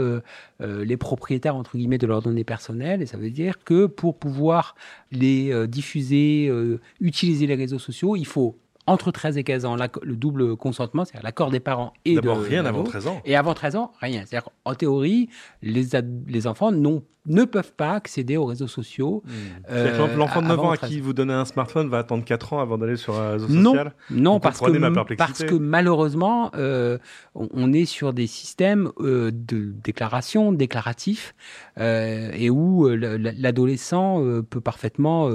les 0.59 0.97
propriétaires 0.97 1.55
entre 1.55 1.77
guillemets 1.77 1.97
de 1.97 2.07
leurs 2.07 2.21
données 2.21 2.45
personnelles. 2.45 3.01
Et 3.01 3.05
ça 3.05 3.17
veut 3.17 3.29
dire 3.29 3.63
que 3.63 3.85
pour 3.85 4.16
pouvoir 4.17 4.75
les 5.11 5.67
diffuser, 5.67 6.51
utiliser 6.99 7.47
les 7.47 7.55
réseaux 7.55 7.79
sociaux, 7.79 8.15
il 8.15 8.25
faut 8.25 8.57
entre 8.87 9.11
13 9.11 9.37
et 9.37 9.43
15 9.43 9.65
ans, 9.65 9.75
le 9.75 10.15
double 10.15 10.55
consentement, 10.55 11.03
c'est-à-dire 11.05 11.25
l'accord 11.25 11.51
des 11.51 11.59
parents 11.59 11.93
et 12.05 12.15
de. 12.15 12.21
D'abord, 12.21 12.39
rien 12.39 12.65
avant 12.65 12.83
13 12.83 13.07
ans. 13.07 13.21
Et 13.25 13.35
avant 13.35 13.53
13 13.53 13.75
ans, 13.75 13.91
rien. 13.99 14.23
C'est-à-dire 14.25 14.49
qu'en 14.63 14.73
théorie, 14.73 15.29
les, 15.61 15.87
les 16.27 16.47
enfants 16.47 16.71
n'ont 16.71 17.03
ne 17.27 17.43
peuvent 17.43 17.73
pas 17.73 17.93
accéder 17.93 18.37
aux 18.37 18.45
réseaux 18.45 18.67
sociaux. 18.67 19.23
Mmh. 19.25 19.31
Euh, 19.69 20.15
L'enfant 20.15 20.41
de 20.41 20.47
9 20.47 20.59
ans 20.59 20.71
à 20.71 20.77
qui 20.77 20.99
vous 20.99 21.13
donnez 21.13 21.33
un 21.33 21.45
smartphone 21.45 21.89
va 21.89 21.99
attendre 21.99 22.23
4 22.23 22.53
ans 22.53 22.59
avant 22.59 22.77
d'aller 22.77 22.95
sur 22.95 23.19
un 23.19 23.31
réseau 23.31 23.47
social 23.47 23.93
Non, 24.09 24.39
parce 24.39 24.59
que, 24.59 25.15
parce 25.15 25.43
que 25.43 25.55
malheureusement, 25.55 26.51
euh, 26.55 26.97
on 27.35 27.73
est 27.73 27.85
sur 27.85 28.13
des 28.13 28.27
systèmes 28.27 28.91
euh, 28.99 29.31
de 29.31 29.73
déclaration, 29.83 30.51
déclaratifs, 30.51 31.35
euh, 31.77 32.31
et 32.33 32.49
où 32.49 32.87
l'adolescent 32.87 34.23
peut 34.49 34.61
parfaitement 34.61 35.29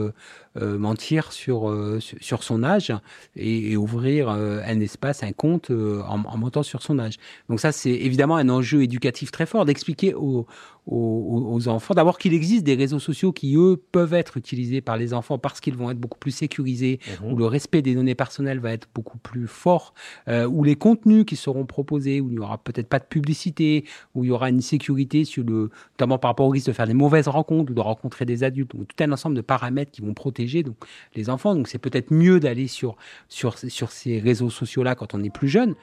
mentir 0.57 1.33
sur, 1.33 1.75
sur 2.01 2.43
son 2.43 2.63
âge 2.63 2.93
et, 3.37 3.73
et 3.73 3.77
ouvrir 3.77 4.29
un 4.29 4.81
espace, 4.81 5.23
un 5.23 5.33
compte 5.33 5.71
en, 5.71 6.23
en 6.25 6.37
montant 6.37 6.63
sur 6.63 6.83
son 6.83 6.99
âge. 6.99 7.15
Donc 7.49 7.61
ça, 7.61 7.73
c'est 7.73 7.91
évidemment 7.91 8.37
un 8.37 8.49
enjeu 8.49 8.83
éducatif 8.83 9.31
très 9.31 9.47
fort 9.47 9.65
d'expliquer 9.65 10.15
aux, 10.15 10.47
aux, 10.87 11.69
enfants. 11.69 11.95
D'abord 11.95 12.19
qu'il 12.19 12.35
existe 12.35 12.65
des 12.65 12.75
réseaux 12.75 12.99
sociaux 12.99 13.33
qui, 13.33 13.55
eux, 13.57 13.81
peuvent 13.93 14.15
être 14.15 14.37
utilisés 14.37 14.81
par 14.81 14.97
les 14.97 15.15
enfants 15.15 15.39
parce 15.39 15.61
qu'ils 15.61 15.77
vont 15.77 15.91
être 15.91 15.99
beaucoup 15.99 16.19
plus 16.19 16.33
sécurisés, 16.33 16.99
mhm. 17.23 17.33
où 17.33 17.37
le 17.37 17.47
respect 17.47 17.83
des 17.83 17.95
données 17.95 18.15
personnelles 18.15 18.59
va 18.59 18.73
être 18.73 18.89
beaucoup 18.95 19.19
plus 19.19 19.47
fort, 19.47 19.95
euh, 20.29 20.47
où 20.47 20.65
les 20.65 20.75
contenus 20.75 21.25
qui 21.25 21.37
seront 21.37 21.67
proposés, 21.67 22.21
où 22.21 22.31
il 22.31 22.35
n'y 22.35 22.41
aura 22.41 22.59
peut-être 22.59 22.89
pas 22.89 22.99
de 22.99 23.05
publicité, 23.05 23.85
où 24.15 24.25
il 24.25 24.29
y 24.29 24.31
aura 24.31 24.49
une 24.49 24.61
sécurité, 24.61 25.25
sur 25.25 25.45
le, 25.45 25.71
notamment 25.93 26.19
par 26.19 26.31
rapport 26.31 26.47
au 26.47 26.51
risque 26.51 26.67
de 26.67 26.73
faire 26.73 26.87
des 26.87 26.95
mauvaises 26.95 27.29
rencontres 27.29 27.71
ou 27.71 27.75
de 27.75 27.81
rencontrer 27.81 28.25
des 28.25 28.43
adultes, 28.43 28.75
donc 28.75 28.89
tout 28.89 29.05
un 29.05 29.13
ensemble 29.13 29.37
de 29.37 29.41
paramètres 29.41 29.93
qui 29.93 30.03
vont 30.03 30.15
protéger 30.15 30.63
donc, 30.63 30.77
les 31.15 31.31
enfants. 31.31 31.55
Donc 31.55 31.69
c'est 31.69 31.79
peut-être 31.79 32.11
mieux 32.11 32.41
d'aller 32.41 32.67
sur, 32.67 32.97
sur, 33.29 33.57
sur 33.59 33.93
ces 33.93 34.19
réseaux 34.19 34.51
sociaux-là 34.51 34.95
quand 34.95 35.15
on 35.15 35.23
est 35.23 35.31
plus 35.31 35.49
jeune. 35.49 35.75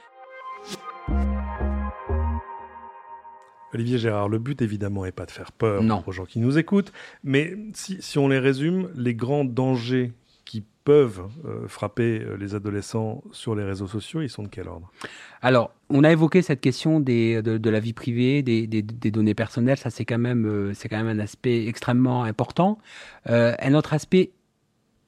Olivier 3.74 3.98
Gérard, 3.98 4.28
le 4.28 4.38
but 4.38 4.62
évidemment 4.62 5.04
n'est 5.04 5.12
pas 5.12 5.26
de 5.26 5.30
faire 5.30 5.52
peur 5.52 5.82
aux 6.06 6.12
gens 6.12 6.24
qui 6.24 6.38
nous 6.38 6.58
écoutent, 6.58 6.92
mais 7.24 7.56
si, 7.74 8.18
on 8.18 8.28
les 8.28 8.38
résume, 8.38 8.90
les 8.96 9.14
grands 9.14 9.44
dangers 9.44 10.12
qui 10.44 10.64
peuvent 10.84 11.22
euh, 11.44 11.68
frapper 11.68 12.20
euh, 12.20 12.36
les 12.36 12.54
adolescents 12.54 13.22
sur 13.32 13.54
les 13.54 13.62
réseaux 13.62 13.86
sociaux, 13.86 14.22
ils 14.22 14.28
sont 14.28 14.42
de 14.42 14.48
quel 14.48 14.66
ordre? 14.66 14.90
Alors, 15.42 15.72
on 15.88 16.02
a 16.02 16.10
évoqué 16.10 16.42
cette 16.42 16.60
question 16.60 16.98
de, 17.00 17.68
la 17.70 17.80
vie 17.80 17.92
privée, 17.92 18.42
des, 18.42 18.82
données 19.10 19.34
personnelles, 19.34 19.78
ça 19.78 19.90
c'est 19.90 20.04
quand, 20.04 20.18
même, 20.18 20.46
euh, 20.46 20.72
quand 20.88 20.96
même 20.96 21.20
un 21.20 21.22
aspect 21.22 21.66
extrêmement 21.66 22.24
important. 22.24 22.78
un 23.26 23.74
autre 23.74 23.94
aspect, 23.94 24.32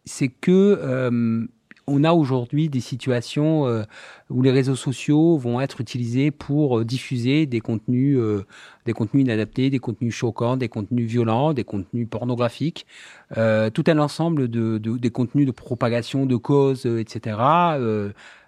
c'est 0.05 0.29
que 0.29 1.49
on 1.87 2.05
a 2.05 2.13
aujourd'hui 2.13 2.69
des 2.69 2.81
situations 2.81 3.67
euh, 3.67 3.83
où 4.31 4.43
les 4.43 4.51
réseaux 4.51 4.77
sociaux 4.77 5.37
vont 5.37 5.61
être 5.61 5.81
utilisés 5.81 6.31
pour 6.31 6.79
euh, 6.79 6.85
diffuser 6.85 7.47
des 7.47 7.61
contenus, 7.61 8.17
euh, 8.19 8.47
des 8.87 8.93
contenus 8.93 9.25
inadaptés, 9.25 9.71
des 9.71 9.79
contenus 9.79 10.15
choquants, 10.15 10.57
des 10.57 10.69
contenus 10.69 11.09
violents, 11.09 11.53
des 11.53 11.65
contenus 11.65 12.09
pornographiques, 12.09 12.87
tout 13.31 13.85
un 13.87 13.99
ensemble 13.99 14.49
de, 14.49 14.79
des 14.79 15.11
contenus 15.11 15.47
de 15.47 15.53
propagation 15.53 16.27
de 16.27 16.37
causes, 16.37 16.85
etc. 16.87 17.39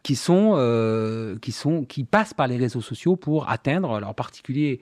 qui 0.02 0.16
sont 0.16 1.38
qui 1.40 1.52
sont 1.52 1.84
qui 1.84 2.04
passent 2.04 2.34
par 2.34 2.48
les 2.48 2.56
réseaux 2.56 2.80
sociaux 2.80 3.16
pour 3.16 3.48
atteindre, 3.48 3.94
alors 3.94 4.10
en 4.10 4.14
particulier 4.14 4.80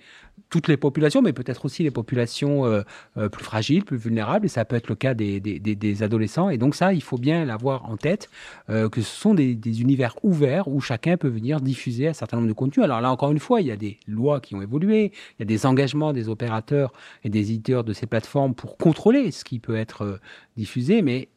toutes 0.52 0.68
les 0.68 0.76
populations, 0.76 1.22
mais 1.22 1.32
peut-être 1.32 1.64
aussi 1.64 1.82
les 1.82 1.90
populations 1.90 2.66
euh, 2.66 2.82
euh, 3.16 3.30
plus 3.30 3.42
fragiles, 3.42 3.84
plus 3.84 3.96
vulnérables, 3.96 4.44
et 4.44 4.50
ça 4.50 4.66
peut 4.66 4.76
être 4.76 4.88
le 4.88 4.94
cas 4.94 5.14
des, 5.14 5.40
des, 5.40 5.58
des, 5.58 6.02
adolescents. 6.02 6.50
Et 6.50 6.58
donc 6.58 6.74
ça, 6.74 6.92
il 6.92 7.02
faut 7.02 7.16
bien 7.16 7.46
l'avoir 7.46 7.88
en 7.88 7.96
tête, 7.96 8.28
euh, 8.68 8.90
que 8.90 9.00
ce 9.00 9.16
sont 9.16 9.32
des, 9.32 9.80
univers 9.80 10.14
ouverts 10.22 10.68
où 10.68 10.82
chacun 10.82 11.16
peut 11.16 11.28
venir 11.28 11.62
diffuser 11.62 12.08
un 12.08 12.12
certain 12.12 12.36
nombre 12.36 12.50
de 12.50 12.52
contenus. 12.52 12.84
Alors 12.84 13.00
là, 13.00 13.10
encore 13.10 13.32
une 13.32 13.38
fois, 13.38 13.62
il 13.62 13.66
y 13.66 13.70
a 13.70 13.76
des 13.76 13.98
lois 14.06 14.40
qui 14.40 14.54
ont 14.54 14.60
évolué, 14.60 15.12
il 15.38 15.40
y 15.40 15.42
a 15.42 15.46
des 15.46 15.64
engagements 15.64 16.12
des 16.12 16.28
opérateurs 16.28 16.92
et 17.24 17.30
des 17.30 17.50
éditeurs 17.50 17.82
de 17.82 17.94
ces 17.94 18.04
plateformes 18.04 18.54
pour 18.54 18.76
contrôler 18.76 19.30
ce 19.30 19.44
qui 19.44 19.58
peut 19.58 19.76
être 19.76 20.20
diffusé, 20.58 21.00
mais 21.00 21.28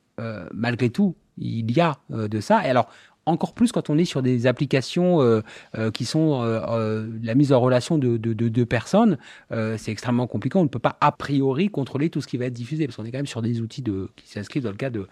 malgré 0.53 0.89
tout, 0.89 1.15
il 1.37 1.71
y 1.71 1.79
a 1.79 1.97
de 2.09 2.39
ça. 2.41 2.65
Et 2.65 2.69
alors, 2.69 2.89
encore 3.25 3.53
plus 3.53 3.71
quand 3.71 3.89
on 3.89 3.97
est 3.97 4.05
sur 4.05 4.21
des 4.21 4.47
applications 4.47 5.21
euh, 5.21 5.41
euh, 5.77 5.91
qui 5.91 6.05
sont 6.05 6.41
euh, 6.43 7.07
la 7.23 7.35
mise 7.35 7.51
en 7.53 7.59
relation 7.59 7.97
de 7.97 8.17
deux 8.17 8.65
personnes, 8.65 9.17
c'est 9.49 9.91
extrêmement 9.91 10.27
compliqué. 10.27 10.57
On 10.57 10.63
ne 10.63 10.69
peut 10.69 10.79
pas 10.79 10.97
a 11.01 11.11
priori 11.11 11.69
contrôler 11.69 12.09
tout 12.09 12.21
ce 12.21 12.27
qui 12.27 12.37
va 12.37 12.45
être 12.45 12.53
diffusé 12.53 12.85
parce 12.85 12.97
qu'on 12.97 13.05
est 13.05 13.11
quand 13.11 13.17
même 13.17 13.25
sur 13.25 13.41
des 13.41 13.61
outils 13.61 13.81
de, 13.81 14.09
qui 14.15 14.27
s'inscrivent 14.27 14.63
dans 14.63 14.71
le 14.71 14.77
cadre 14.77 14.99
de 14.99 15.07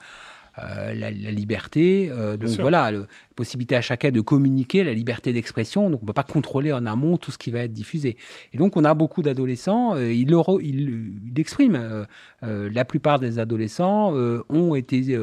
la, 0.58 0.94
la, 0.94 1.32
liberté. 1.32 2.12
donc 2.40 2.50
voilà, 2.60 2.92
la 2.92 3.00
possibilité 3.36 3.76
à 3.76 3.82
chacun 3.82 4.12
de 4.12 4.22
communiquer, 4.22 4.84
la 4.84 4.94
liberté 4.94 5.34
d'expression. 5.34 5.90
Donc 5.90 6.02
on 6.02 6.04
ne 6.04 6.08
peut 6.08 6.14
pas 6.14 6.24
contrôler 6.24 6.72
en 6.72 6.86
amont 6.86 7.18
tout 7.18 7.32
ce 7.32 7.38
qui 7.40 7.50
va 7.50 7.60
être 7.60 7.74
diffusé. 7.74 8.18
Et 8.54 8.58
donc 8.58 8.78
on 8.78 8.84
a 8.84 8.94
beaucoup 8.94 9.24
d'adolescents, 9.24 9.98
ils, 9.98 10.30
ils, 10.30 10.60
ils, 10.62 11.40
expriment. 11.40 12.06
la 12.42 12.86
plupart 12.86 13.20
des 13.20 13.40
adolescents 13.40 14.14
ont 14.14 14.76
été 14.76 15.18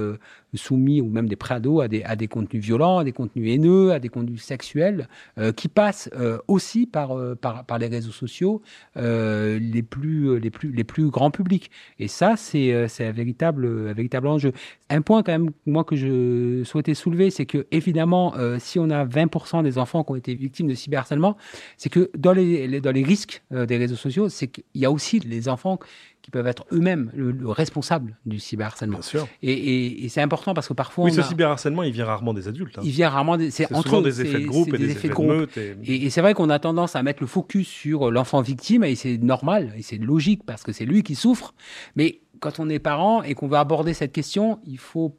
soumis, 0.55 1.01
ou 1.01 1.09
même 1.09 1.29
des 1.29 1.37
préados, 1.37 1.81
à 1.81 1.89
des, 1.89 2.03
à 2.03 2.17
des 2.17 2.29
contenus 2.29 2.63
violents, 2.63 2.99
à 2.99 3.05
des 3.05 3.13
contenus 3.13 3.53
haineux, 3.53 3.93
à 3.93 3.99
des 3.99 4.09
contenus 4.09 4.43
sexuels, 4.43 5.09
euh, 5.39 5.53
qui 5.53 5.69
passent 5.69 6.11
euh, 6.15 6.39
aussi 6.49 6.87
par, 6.87 7.17
euh, 7.17 7.35
par, 7.35 7.65
par, 7.65 7.79
les 7.79 7.87
réseaux 7.87 8.13
sociaux 8.13 8.63
les, 8.97 9.83
plus, 9.83 10.39
les, 10.39 10.51
plus, 10.51 10.73
les 10.73 10.85
plus 10.85 11.09
grands 11.09 11.31
publics. 11.31 11.71
Et 11.99 12.09
ça, 12.09 12.37
c'est 12.37 12.73
un 12.73 13.13
véritable, 13.13 13.93
véritable 13.93 14.27
enjeu. 14.27 14.53
Un 14.89 15.03
point 15.03 15.23
quand 15.23 15.33
même, 15.33 15.51
moi, 15.67 15.85
que 15.85 15.97
je 15.97 16.63
souhaitais 16.65 16.95
soulever, 16.95 17.31
c'est 17.31 17.47
que, 17.47 17.67
évidemment, 17.71 18.35
si 18.59 18.79
on 18.79 18.91
a 18.91 19.05
20% 19.05 19.63
des 19.63 19.79
enfants 19.79 20.05
qui 20.05 20.13
ont 20.13 20.17
été 20.17 20.35
victimes 20.35 20.69
de 20.69 20.75
cyberharcèlement, 20.75 21.37
c'est 21.77 21.89
que 21.89 22.11
dans 22.17 22.33
les, 22.33 22.81
dans 22.81 22.91
les 22.91 23.03
risques 23.03 23.43
des 23.51 23.77
réseaux 23.77 23.97
sociaux, 23.97 24.29
c'est 24.29 24.49
qu'il 24.49 24.65
y 24.75 24.85
a 24.85 24.91
aussi 24.91 25.21
les 25.21 25.49
enfants 25.49 25.79
qui 26.22 26.30
peuvent 26.30 26.46
être 26.46 26.64
eux-mêmes 26.72 27.11
le, 27.14 27.48
responsable 27.48 28.16
du 28.26 28.38
cyberharcèlement. 28.38 28.98
Bien 28.98 29.02
sûr. 29.02 29.28
Et, 29.42 30.09
c'est 30.09 30.20
important 30.20 30.54
parce 30.54 30.68
que 30.68 30.74
parfois. 30.74 31.04
Oui, 31.04 31.12
ce 31.12 31.22
cyberharcèlement, 31.22 31.83
il 31.83 31.92
vient 31.92 32.04
rarement 32.04 32.35
des 32.35 32.48
adultes. 32.48 32.78
Hein. 32.78 32.83
Il 32.85 32.90
vient 32.90 33.09
rarement 33.09 33.37
des. 33.37 33.50
C'est 33.50 33.72
entre 33.72 34.02
des 34.02 34.20
effets 34.20 34.40
de 34.40 34.46
groupe 34.46 34.74
et 34.74 34.78
des, 34.78 34.90
effets, 34.90 35.09
de, 35.09 35.14
groupe. 35.14 35.50
Et, 35.85 36.11
c'est 36.11 36.20
vrai 36.20 36.35
qu'on 36.35 36.50
a 36.50 36.59
tendance 36.59 36.96
à 36.96 37.02
mettre 37.02 37.22
le 37.22 37.26
focus 37.26 37.68
sur 37.68 38.11
l'enfant 38.11 38.40
victime 38.42 38.85
et 38.85 38.94
c'est 38.94 39.18
normal 39.18 39.72
et 39.76 39.83
c'est 39.83 39.98
logique 39.98 40.42
parce 40.44 40.62
que 40.62 40.72
c'est 40.72 40.85
lui 40.85 41.02
qui 41.02 41.14
souffre. 41.14 41.54
Mais 41.96 42.20
quand 42.40 42.59
on 42.59 42.68
est 42.68 42.78
parent 42.78 43.22
et 43.22 43.35
qu'on 43.35 43.48
veut 43.48 43.59
aborder 43.59 43.94
cette 43.94 44.12
question, 44.12 44.59
il 44.66 44.78
faut 44.78 45.16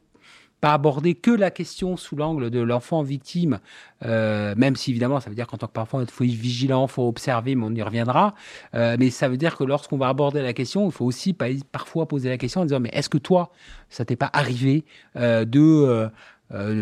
pas 0.62 0.74
aborder 0.74 1.16
que 1.16 1.32
la 1.32 1.50
question 1.50 1.96
sous 1.96 2.14
l'angle 2.14 2.48
de 2.48 2.60
l'enfant 2.60 3.02
victime, 3.02 3.58
euh, 4.04 4.54
même 4.56 4.76
si 4.76 4.92
évidemment 4.92 5.18
ça 5.18 5.28
veut 5.28 5.34
dire 5.34 5.48
qu'en 5.48 5.58
tant 5.58 5.66
que 5.66 5.72
parent 5.72 6.00
il 6.00 6.06
faut 6.06 6.22
être 6.22 6.30
vigilant, 6.30 6.86
il 6.86 6.90
faut 6.90 7.08
observer, 7.08 7.56
mais 7.56 7.66
on 7.66 7.74
y 7.74 7.82
reviendra. 7.82 8.36
Euh, 8.76 8.96
mais 8.96 9.10
ça 9.10 9.28
veut 9.28 9.36
dire 9.36 9.56
que 9.56 9.64
lorsqu'on 9.64 9.98
va 9.98 10.06
aborder 10.06 10.40
la 10.40 10.52
question, 10.52 10.86
il 10.86 10.92
faut 10.92 11.04
aussi 11.04 11.34
parfois 11.72 12.06
poser 12.06 12.28
la 12.28 12.38
question 12.38 12.60
en 12.60 12.64
disant 12.64 12.78
mais 12.78 12.90
est-ce 12.92 13.08
que 13.08 13.18
toi 13.18 13.50
ça 13.90 14.04
t'est 14.04 14.14
pas 14.14 14.30
arrivé 14.32 14.84
euh, 15.16 15.44
de 15.44 16.08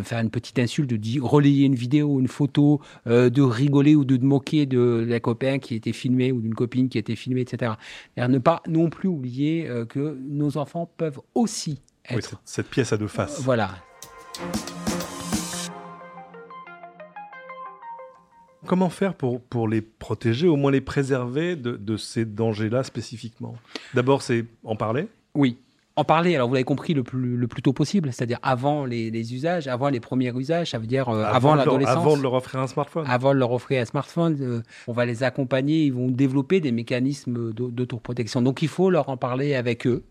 faire 0.03 0.19
une 0.19 0.31
petite 0.31 0.59
insulte, 0.59 0.91
de 0.91 1.21
relayer 1.23 1.65
une 1.65 1.77
vidéo, 1.77 2.21
une 2.21 2.29
photo, 2.29 2.83
de 3.07 3.41
rigoler 3.41 3.95
ou 3.95 4.05
de 4.05 4.17
te 4.17 4.25
moquer 4.25 4.67
de 4.67 5.07
la 5.09 5.21
copain 5.21 5.59
qui 5.59 5.75
était 5.75 5.93
filmé 5.93 6.33
ou 6.33 6.43
d'une 6.43 6.55
copine 6.55 6.91
qui 6.91 6.99
était 6.99 7.17
filmée, 7.17 7.43
etc. 7.43 7.73
ne 8.19 8.39
pas 8.39 8.63
non 8.67 8.91
plus 8.91 9.09
oublier 9.09 9.71
que 9.89 10.19
nos 10.29 10.57
enfants 10.57 10.91
peuvent 10.99 11.21
aussi 11.35 11.81
oui, 12.11 12.23
cette 12.45 12.69
pièce 12.69 12.93
à 12.93 12.97
deux 12.97 13.09
faces. 13.09 13.41
voilà. 13.41 13.71
Comment 18.67 18.91
faire 18.91 19.15
pour, 19.15 19.41
pour 19.43 19.67
les 19.69 19.81
protéger, 19.81 20.47
au 20.47 20.57
moins 20.57 20.71
les 20.71 20.81
préserver 20.81 21.57
de, 21.57 21.73
de 21.77 21.97
ces 21.97 22.25
dangers-là 22.25 22.85
spécifiquement? 22.85 23.57
D'abord, 23.95 24.23
c'est 24.23 24.45
en 24.65 24.77
parler? 24.77 25.09
Oui, 25.35 25.59
en 26.01 26.05
parler, 26.05 26.35
alors 26.35 26.49
vous 26.49 26.55
l'avez 26.55 26.65
compris, 26.65 26.95
le 26.95 27.03
plus, 27.03 27.37
le 27.37 27.47
plus 27.47 27.63
tôt 27.63 27.73
possible, 27.73 28.13
c'est-à-dire 28.13 28.39
avant 28.43 28.87
les, 28.87 29.11
les, 29.11 29.35
usages, 29.35 29.69
avant 29.69 29.91
les 29.91 30.01
premiers 30.01 30.33
usages, 30.35 30.71
ça 30.71 30.79
veut 30.79 30.87
dire 30.87 31.09
euh, 31.11 31.25
avant, 31.25 31.55
l'adolescence. 31.55 31.97
Avant 31.97 32.17
de 32.17 32.23
leur 32.23 32.35
offrir 32.35 32.61
un 32.61 32.67
smartphone. 32.67 33.05
Avant 33.07 33.35
de 33.35 33.39
leur 33.39 33.53
offrir 33.53 33.83
un 33.83 33.85
smartphone, 33.85 34.37
euh, 34.41 34.63
on 34.89 34.93
va 34.93 35.05
les 35.05 35.23
accompagner, 35.23 35.85
ils 35.85 35.93
vont 35.93 36.09
développer 36.09 36.61
des 36.61 36.73
mécanismes 36.73 37.53
d'autoprotection. 37.53 38.41
Donc 38.41 38.63
il 38.63 38.69
faut 38.69 38.91
leur 38.91 39.11
en 39.11 39.17
parler 39.17 39.55
avec 39.55 39.87
eux. 39.87 40.05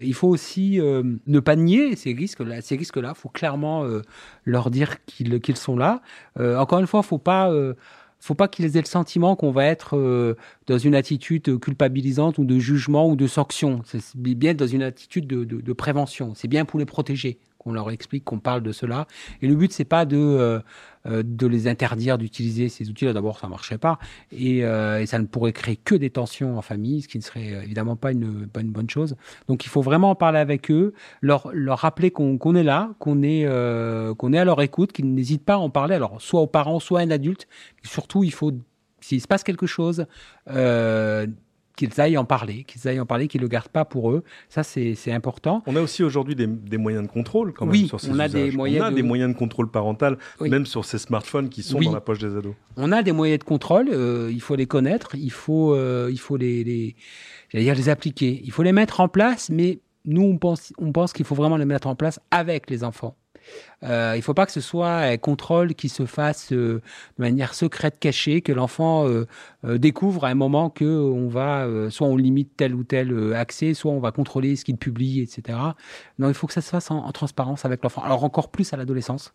Il 0.00 0.14
faut 0.14 0.28
aussi 0.28 0.80
euh, 0.80 1.02
ne 1.26 1.40
pas 1.40 1.54
nier 1.54 1.94
ces 1.94 2.12
risques-là. 2.12 2.60
Ces 2.60 2.76
risques-là, 2.76 3.12
il 3.14 3.18
faut 3.18 3.28
clairement 3.28 3.84
leur 4.44 4.70
dire 4.70 5.04
qu'ils 5.04 5.40
qu'ils 5.40 5.56
sont 5.56 5.76
là. 5.76 6.00
encore 6.36 6.80
une 6.80 6.86
fois, 6.86 7.00
il 7.00 7.06
ne 7.06 7.08
faut 7.08 7.18
pas 7.18 7.52
faut 8.20 8.34
pas 8.34 8.48
qu'ils 8.48 8.76
aient 8.76 8.80
le 8.80 8.86
sentiment 8.86 9.36
qu'on 9.36 9.50
va 9.50 9.64
être 9.64 9.96
euh, 9.96 10.34
dans 10.66 10.78
une 10.78 10.94
attitude 10.94 11.58
culpabilisante 11.60 12.38
ou 12.38 12.44
de 12.44 12.58
jugement 12.58 13.08
ou 13.08 13.16
de 13.16 13.26
sanction. 13.26 13.82
C'est 13.84 14.02
bien 14.16 14.54
dans 14.54 14.66
une 14.66 14.82
attitude 14.82 15.26
de, 15.26 15.72
prévention. 15.72 16.32
C'est 16.34 16.48
bien 16.48 16.64
pour 16.64 16.78
les 16.78 16.86
protéger 16.86 17.38
qu'on 17.68 17.74
leur 17.74 17.90
explique 17.90 18.24
qu'on 18.24 18.38
parle 18.38 18.62
de 18.62 18.72
cela. 18.72 19.06
Et 19.42 19.46
le 19.46 19.54
but, 19.54 19.72
c'est 19.72 19.84
pas 19.84 20.06
de, 20.06 20.16
euh, 20.16 20.58
euh, 21.06 21.22
de 21.22 21.46
les 21.46 21.68
interdire 21.68 22.16
d'utiliser 22.16 22.70
ces 22.70 22.88
outils-là. 22.88 23.12
D'abord, 23.12 23.38
ça 23.38 23.46
marcherait 23.46 23.78
pas. 23.78 23.98
Et, 24.32 24.64
euh, 24.64 25.00
et, 25.02 25.06
ça 25.06 25.18
ne 25.18 25.26
pourrait 25.26 25.52
créer 25.52 25.76
que 25.76 25.94
des 25.94 26.08
tensions 26.08 26.56
en 26.56 26.62
famille, 26.62 27.02
ce 27.02 27.08
qui 27.08 27.18
ne 27.18 27.22
serait 27.22 27.62
évidemment 27.62 27.96
pas 27.96 28.12
une, 28.12 28.48
bonne 28.54 28.88
chose. 28.88 29.16
Donc, 29.48 29.66
il 29.66 29.68
faut 29.68 29.82
vraiment 29.82 30.10
en 30.10 30.14
parler 30.14 30.38
avec 30.38 30.70
eux, 30.70 30.94
leur, 31.20 31.50
leur 31.52 31.80
rappeler 31.80 32.10
qu'on 32.10 32.54
est 32.54 32.62
là, 32.62 32.94
qu'on 32.98 33.22
est, 33.22 33.46
qu'on 34.16 34.32
est 34.32 34.38
à 34.38 34.44
leur 34.44 34.62
écoute, 34.62 34.92
qu'ils 34.92 35.12
n'hésitent 35.12 35.44
pas 35.44 35.54
à 35.54 35.58
en 35.58 35.70
parler, 35.70 35.94
alors 35.94 36.20
soit 36.22 36.40
aux 36.40 36.46
parents, 36.46 36.80
soit 36.80 37.00
à 37.00 37.02
un 37.02 37.10
adulte. 37.10 37.46
surtout, 37.82 38.24
il 38.24 38.32
faut, 38.32 38.52
s'il 39.00 39.20
se 39.20 39.28
passe 39.28 39.44
quelque 39.44 39.66
chose, 39.66 40.06
qu'ils 41.78 42.00
aillent 42.00 42.18
en 42.18 42.24
parler, 42.24 42.64
qu'ils 42.64 42.88
aillent 42.88 42.98
en 42.98 43.06
parler, 43.06 43.28
qu'ils 43.28 43.40
ne 43.40 43.44
le 43.44 43.48
gardent 43.48 43.68
pas 43.68 43.84
pour 43.84 44.10
eux. 44.10 44.24
Ça, 44.48 44.64
c'est 44.64 45.12
important. 45.12 45.62
On 45.66 45.76
a 45.76 45.80
aussi 45.80 46.02
aujourd'hui 46.02 46.34
des, 46.34 46.48
des, 46.48 46.76
moyens 46.76 47.06
de 47.06 47.10
contrôle 47.10 47.52
quand 47.52 47.66
même 47.66 47.72
oui, 47.72 47.86
sur 47.86 48.00
ces 48.00 48.10
on 48.10 48.18
a 48.18 48.28
Des 48.28 48.50
moyens 48.50 48.82
on 48.82 48.86
a 48.86 48.90
de... 48.90 48.96
des 48.96 49.02
moyens 49.02 49.32
de 49.32 49.38
contrôle 49.38 49.70
parental, 49.70 50.18
même 50.40 50.66
sur 50.66 50.84
ces 50.84 50.98
smartphones 50.98 51.48
qui 51.48 51.62
sont 51.62 51.78
oui. 51.78 51.86
dans 51.86 51.92
la 51.92 52.00
poche 52.00 52.18
des 52.18 52.36
ados. 52.36 52.54
On 52.76 52.90
a 52.90 53.02
des 53.02 53.12
moyens 53.12 53.38
de 53.38 53.44
contrôle, 53.44 53.88
euh, 53.92 54.28
il 54.32 54.40
faut 54.40 54.56
les 54.56 54.66
connaître, 54.66 55.14
il 55.14 55.30
faut, 55.30 55.72
euh, 55.74 56.08
il 56.10 56.18
faut 56.18 56.36
les, 56.36 56.64
les, 56.64 56.96
dire, 57.54 57.76
les 57.76 57.88
appliquer. 57.88 58.42
Il 58.44 58.50
faut 58.50 58.64
les 58.64 58.72
mettre 58.72 58.98
en 59.00 59.08
place, 59.08 59.48
mais 59.48 59.78
nous, 60.04 60.22
on 60.22 60.36
pense, 60.36 60.72
on 60.78 60.90
pense 60.90 61.12
qu'il 61.12 61.26
faut 61.26 61.36
vraiment 61.36 61.56
les 61.56 61.64
mettre 61.64 61.86
en 61.86 61.94
place 61.94 62.18
avec 62.32 62.70
les 62.70 62.82
enfants. 62.82 63.14
Euh, 63.84 64.12
il 64.14 64.18
ne 64.18 64.22
faut 64.22 64.34
pas 64.34 64.46
que 64.46 64.52
ce 64.52 64.60
soit 64.60 64.96
un 64.96 65.16
contrôle 65.18 65.74
qui 65.74 65.88
se 65.88 66.04
fasse 66.04 66.52
euh, 66.52 66.82
de 67.18 67.22
manière 67.22 67.54
secrète, 67.54 67.98
cachée, 68.00 68.40
que 68.40 68.52
l'enfant 68.52 69.06
euh, 69.06 69.26
découvre 69.78 70.24
à 70.24 70.28
un 70.28 70.34
moment 70.34 70.70
que 70.70 70.84
on 70.84 71.28
va, 71.28 71.66
soit 71.90 72.06
on 72.06 72.16
limite 72.16 72.56
tel 72.56 72.74
ou 72.74 72.84
tel 72.84 73.34
accès, 73.34 73.74
soit 73.74 73.92
on 73.92 74.00
va 74.00 74.12
contrôler 74.12 74.56
ce 74.56 74.64
qu'il 74.64 74.76
publie, 74.76 75.20
etc. 75.20 75.58
Non, 76.18 76.28
il 76.28 76.34
faut 76.34 76.46
que 76.46 76.52
ça 76.52 76.60
se 76.60 76.70
fasse 76.70 76.90
en, 76.90 76.98
en 76.98 77.12
transparence 77.12 77.64
avec 77.64 77.82
l'enfant. 77.82 78.02
Alors 78.02 78.24
encore 78.24 78.50
plus 78.50 78.72
à 78.72 78.76
l'adolescence, 78.76 79.34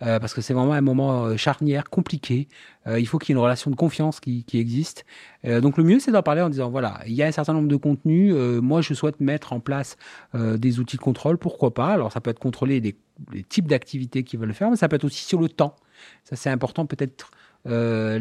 parce 0.00 0.34
que 0.34 0.40
c'est 0.40 0.54
vraiment 0.54 0.72
un 0.72 0.80
moment 0.80 1.36
charnière, 1.36 1.90
compliqué. 1.90 2.48
il 2.86 3.06
faut 3.06 3.18
qu'il 3.18 3.30
y 3.30 3.32
ait 3.32 3.38
une 3.38 3.42
relation 3.42 3.70
de 3.70 3.76
confiance 3.76 4.20
qui, 4.20 4.44
qui 4.44 4.58
existe. 4.58 5.04
donc 5.44 5.76
le 5.76 5.84
mieux, 5.84 5.98
c'est 5.98 6.12
d'en 6.12 6.22
parler 6.22 6.42
en 6.42 6.50
disant 6.50 6.70
voilà, 6.70 7.00
il 7.06 7.14
y 7.14 7.22
a 7.22 7.26
un 7.26 7.32
certain 7.32 7.52
nombre 7.52 7.68
de 7.68 7.76
contenus. 7.76 8.34
moi, 8.34 8.80
je 8.80 8.94
souhaite 8.94 9.20
mettre 9.20 9.52
en 9.52 9.60
place 9.60 9.96
des 10.34 10.80
outils 10.80 10.96
de 10.96 11.02
contrôle. 11.02 11.38
Pourquoi 11.38 11.74
pas 11.74 11.88
Alors 11.88 12.12
ça 12.12 12.20
peut 12.20 12.30
être 12.30 12.38
contrôler 12.38 12.80
des, 12.80 12.96
des 13.30 13.42
types 13.44 13.68
d'activités 13.68 13.84
activités 13.84 14.24
qui 14.24 14.36
veulent 14.36 14.48
le 14.48 14.54
faire, 14.54 14.70
mais 14.70 14.76
ça 14.76 14.88
peut 14.88 14.96
être 14.96 15.04
aussi 15.04 15.24
sur 15.24 15.40
le 15.40 15.48
temps. 15.48 15.76
Ça, 16.24 16.36
c'est 16.36 16.50
important, 16.50 16.86
peut-être. 16.86 17.30
Euh, 17.66 18.20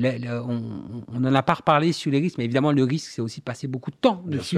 on 1.11 1.19
n'en 1.19 1.33
a 1.33 1.43
pas 1.43 1.55
reparlé 1.55 1.91
sur 1.91 2.09
les 2.11 2.19
risques, 2.19 2.37
mais 2.37 2.45
évidemment, 2.45 2.71
le 2.71 2.83
risque, 2.83 3.11
c'est 3.11 3.21
aussi 3.21 3.41
passer 3.41 3.67
beaucoup 3.67 3.91
de 3.91 3.97
temps 3.97 4.23
Bien 4.25 4.37
dessus, 4.37 4.57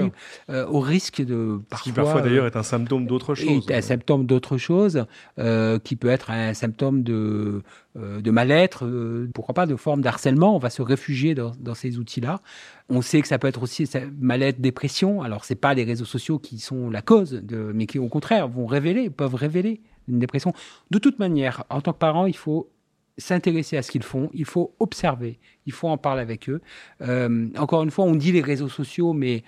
euh, 0.51 0.67
au 0.67 0.79
risque 0.79 1.23
de 1.23 1.59
parfois. 1.69 1.91
qui 1.91 1.95
parfois 1.95 2.21
d'ailleurs 2.21 2.45
est 2.45 2.55
un 2.55 2.61
symptôme 2.61 3.07
d'autre 3.07 3.33
chose. 3.33 3.65
un 3.71 3.81
symptôme 3.81 4.27
d'autre 4.27 4.57
chose, 4.57 5.05
euh, 5.39 5.79
qui 5.79 5.95
peut 5.95 6.09
être 6.09 6.29
un 6.29 6.53
symptôme 6.53 7.01
de, 7.01 7.63
de 7.95 8.31
mal-être, 8.31 8.87
pourquoi 9.33 9.55
pas 9.55 9.65
de 9.65 9.75
forme 9.75 10.01
d'harcèlement. 10.01 10.55
On 10.55 10.59
va 10.59 10.69
se 10.69 10.83
réfugier 10.83 11.33
dans, 11.33 11.53
dans 11.59 11.73
ces 11.73 11.97
outils-là. 11.97 12.41
On 12.87 13.01
sait 13.01 13.21
que 13.21 13.27
ça 13.27 13.39
peut 13.39 13.47
être 13.47 13.63
aussi 13.63 13.89
mal-être, 14.19 14.61
dépression. 14.61 15.23
Alors, 15.23 15.45
c'est 15.45 15.55
pas 15.55 15.73
les 15.73 15.83
réseaux 15.83 16.05
sociaux 16.05 16.37
qui 16.37 16.59
sont 16.59 16.91
la 16.91 17.01
cause, 17.01 17.31
de, 17.31 17.71
mais 17.73 17.87
qui 17.87 17.97
au 17.97 18.07
contraire 18.07 18.47
vont 18.47 18.67
révéler, 18.67 19.09
peuvent 19.09 19.33
révéler 19.33 19.81
une 20.07 20.19
dépression. 20.19 20.53
De 20.91 20.99
toute 20.99 21.19
manière, 21.19 21.63
en 21.69 21.81
tant 21.81 21.93
que 21.93 21.97
parent, 21.97 22.25
il 22.25 22.35
faut 22.35 22.69
s'intéresser 23.17 23.77
à 23.77 23.81
ce 23.81 23.91
qu'ils 23.91 24.03
font, 24.03 24.29
il 24.33 24.45
faut 24.45 24.75
observer, 24.79 25.39
il 25.65 25.71
faut 25.71 25.87
en 25.87 25.97
parler 25.97 26.21
avec 26.21 26.49
eux. 26.49 26.61
Euh, 27.01 27.47
encore 27.57 27.83
une 27.83 27.91
fois, 27.91 28.05
on 28.05 28.15
dit 28.15 28.31
les 28.31 28.41
réseaux 28.41 28.67
sociaux, 28.67 29.13
mais 29.13 29.43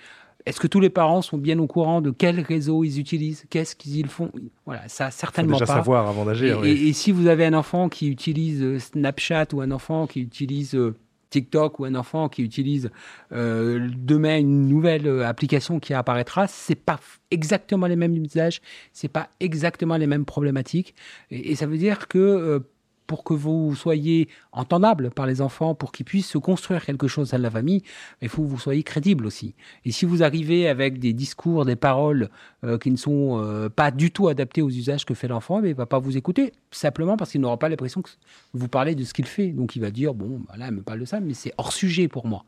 est-ce 0.46 0.60
que 0.60 0.66
tous 0.66 0.80
les 0.80 0.88
parents 0.88 1.20
sont 1.20 1.36
bien 1.36 1.58
au 1.58 1.66
courant 1.66 2.00
de 2.00 2.10
quels 2.10 2.40
réseaux 2.40 2.82
ils 2.84 2.98
utilisent 2.98 3.44
Qu'est-ce 3.50 3.76
qu'ils 3.76 4.08
font? 4.08 4.30
Voilà, 4.64 4.88
ça 4.88 5.10
certainement 5.10 5.54
faut 5.54 5.64
déjà 5.64 5.66
pas. 5.66 5.78
savoir 5.80 6.08
avant 6.08 6.24
d'agir. 6.24 6.58
Et, 6.58 6.60
oui. 6.60 6.68
et, 6.68 6.88
et, 6.88 6.92
si 6.94 7.12
vous 7.12 7.26
avez 7.26 7.44
un 7.44 7.54
enfant 7.54 7.90
qui 7.90 8.08
utilise 8.08 8.62
euh, 8.62 8.78
Snapchat 8.78 9.48
ou 9.52 9.60
un 9.60 9.70
enfant 9.70 10.06
qui 10.06 10.20
utilise 10.20 10.74
euh, 10.74 10.94
TikTok 11.30 11.80
ou 11.80 11.84
un 11.84 11.94
enfant 11.94 12.28
qui 12.28 12.42
utilise 12.42 12.90
euh, 13.32 13.88
demain 13.96 14.38
une 14.38 14.68
nouvelle 14.68 15.06
euh, 15.06 15.26
application 15.26 15.80
qui 15.80 15.94
apparaîtra, 15.94 16.46
c'est 16.46 16.74
pas 16.74 16.98
exactement 17.30 17.86
les 17.86 17.96
mêmes 17.96 18.16
usages, 18.16 18.60
c'est 18.92 19.08
pas 19.08 19.28
exactement 19.40 19.96
les 19.96 20.06
mêmes 20.06 20.24
problématiques, 20.24 20.94
et, 21.30 21.54
ça 21.54 21.66
veut 21.66 21.78
dire 21.78 22.08
que 22.08 22.18
euh, 22.18 22.60
pour 23.08 23.24
que 23.24 23.32
vous 23.32 23.74
soyez 23.74 24.28
entendable 24.52 25.10
par 25.10 25.26
les 25.26 25.40
enfants, 25.40 25.74
pour 25.74 25.92
qu'ils 25.92 26.04
puissent 26.04 26.28
se 26.28 26.38
construire 26.38 26.84
quelque 26.84 27.08
chose 27.08 27.32
à 27.32 27.38
la 27.38 27.50
famille, 27.50 27.82
il 28.20 28.28
faut 28.28 28.42
que 28.42 28.48
vous 28.48 28.58
soyez 28.58 28.82
crédible 28.82 29.26
aussi. 29.26 29.54
Et 29.86 29.92
si 29.92 30.04
vous 30.04 30.22
arrivez 30.22 30.68
avec 30.68 31.00
des 31.00 31.14
discours, 31.14 31.64
des 31.64 31.74
paroles 31.74 32.28
euh, 32.64 32.76
qui 32.76 32.90
ne 32.90 32.96
sont 32.96 33.42
euh, 33.42 33.70
pas 33.70 33.90
du 33.90 34.10
tout 34.10 34.28
adaptés 34.28 34.60
aux 34.60 34.68
usages 34.68 35.06
que 35.06 35.14
fait 35.14 35.26
l'enfant, 35.26 35.60
il 35.62 35.70
ne 35.70 35.74
va 35.74 35.86
pas 35.86 35.98
vous 35.98 36.18
écouter, 36.18 36.52
simplement 36.70 37.16
parce 37.16 37.30
qu'il 37.30 37.40
n'aura 37.40 37.58
pas 37.58 37.70
l'impression 37.70 38.02
que 38.02 38.10
vous 38.52 38.68
parlez 38.68 38.94
de 38.94 39.04
ce 39.04 39.14
qu'il 39.14 39.24
fait. 39.24 39.48
Donc 39.48 39.74
il 39.74 39.80
va 39.80 39.90
dire, 39.90 40.12
bon, 40.12 40.42
bah 40.46 40.54
là, 40.58 40.66
elle 40.68 40.74
me 40.74 40.82
parle 40.82 41.00
de 41.00 41.06
ça, 41.06 41.18
mais 41.18 41.32
c'est 41.32 41.54
hors 41.56 41.72
sujet 41.72 42.08
pour 42.08 42.26
moi. 42.26 42.44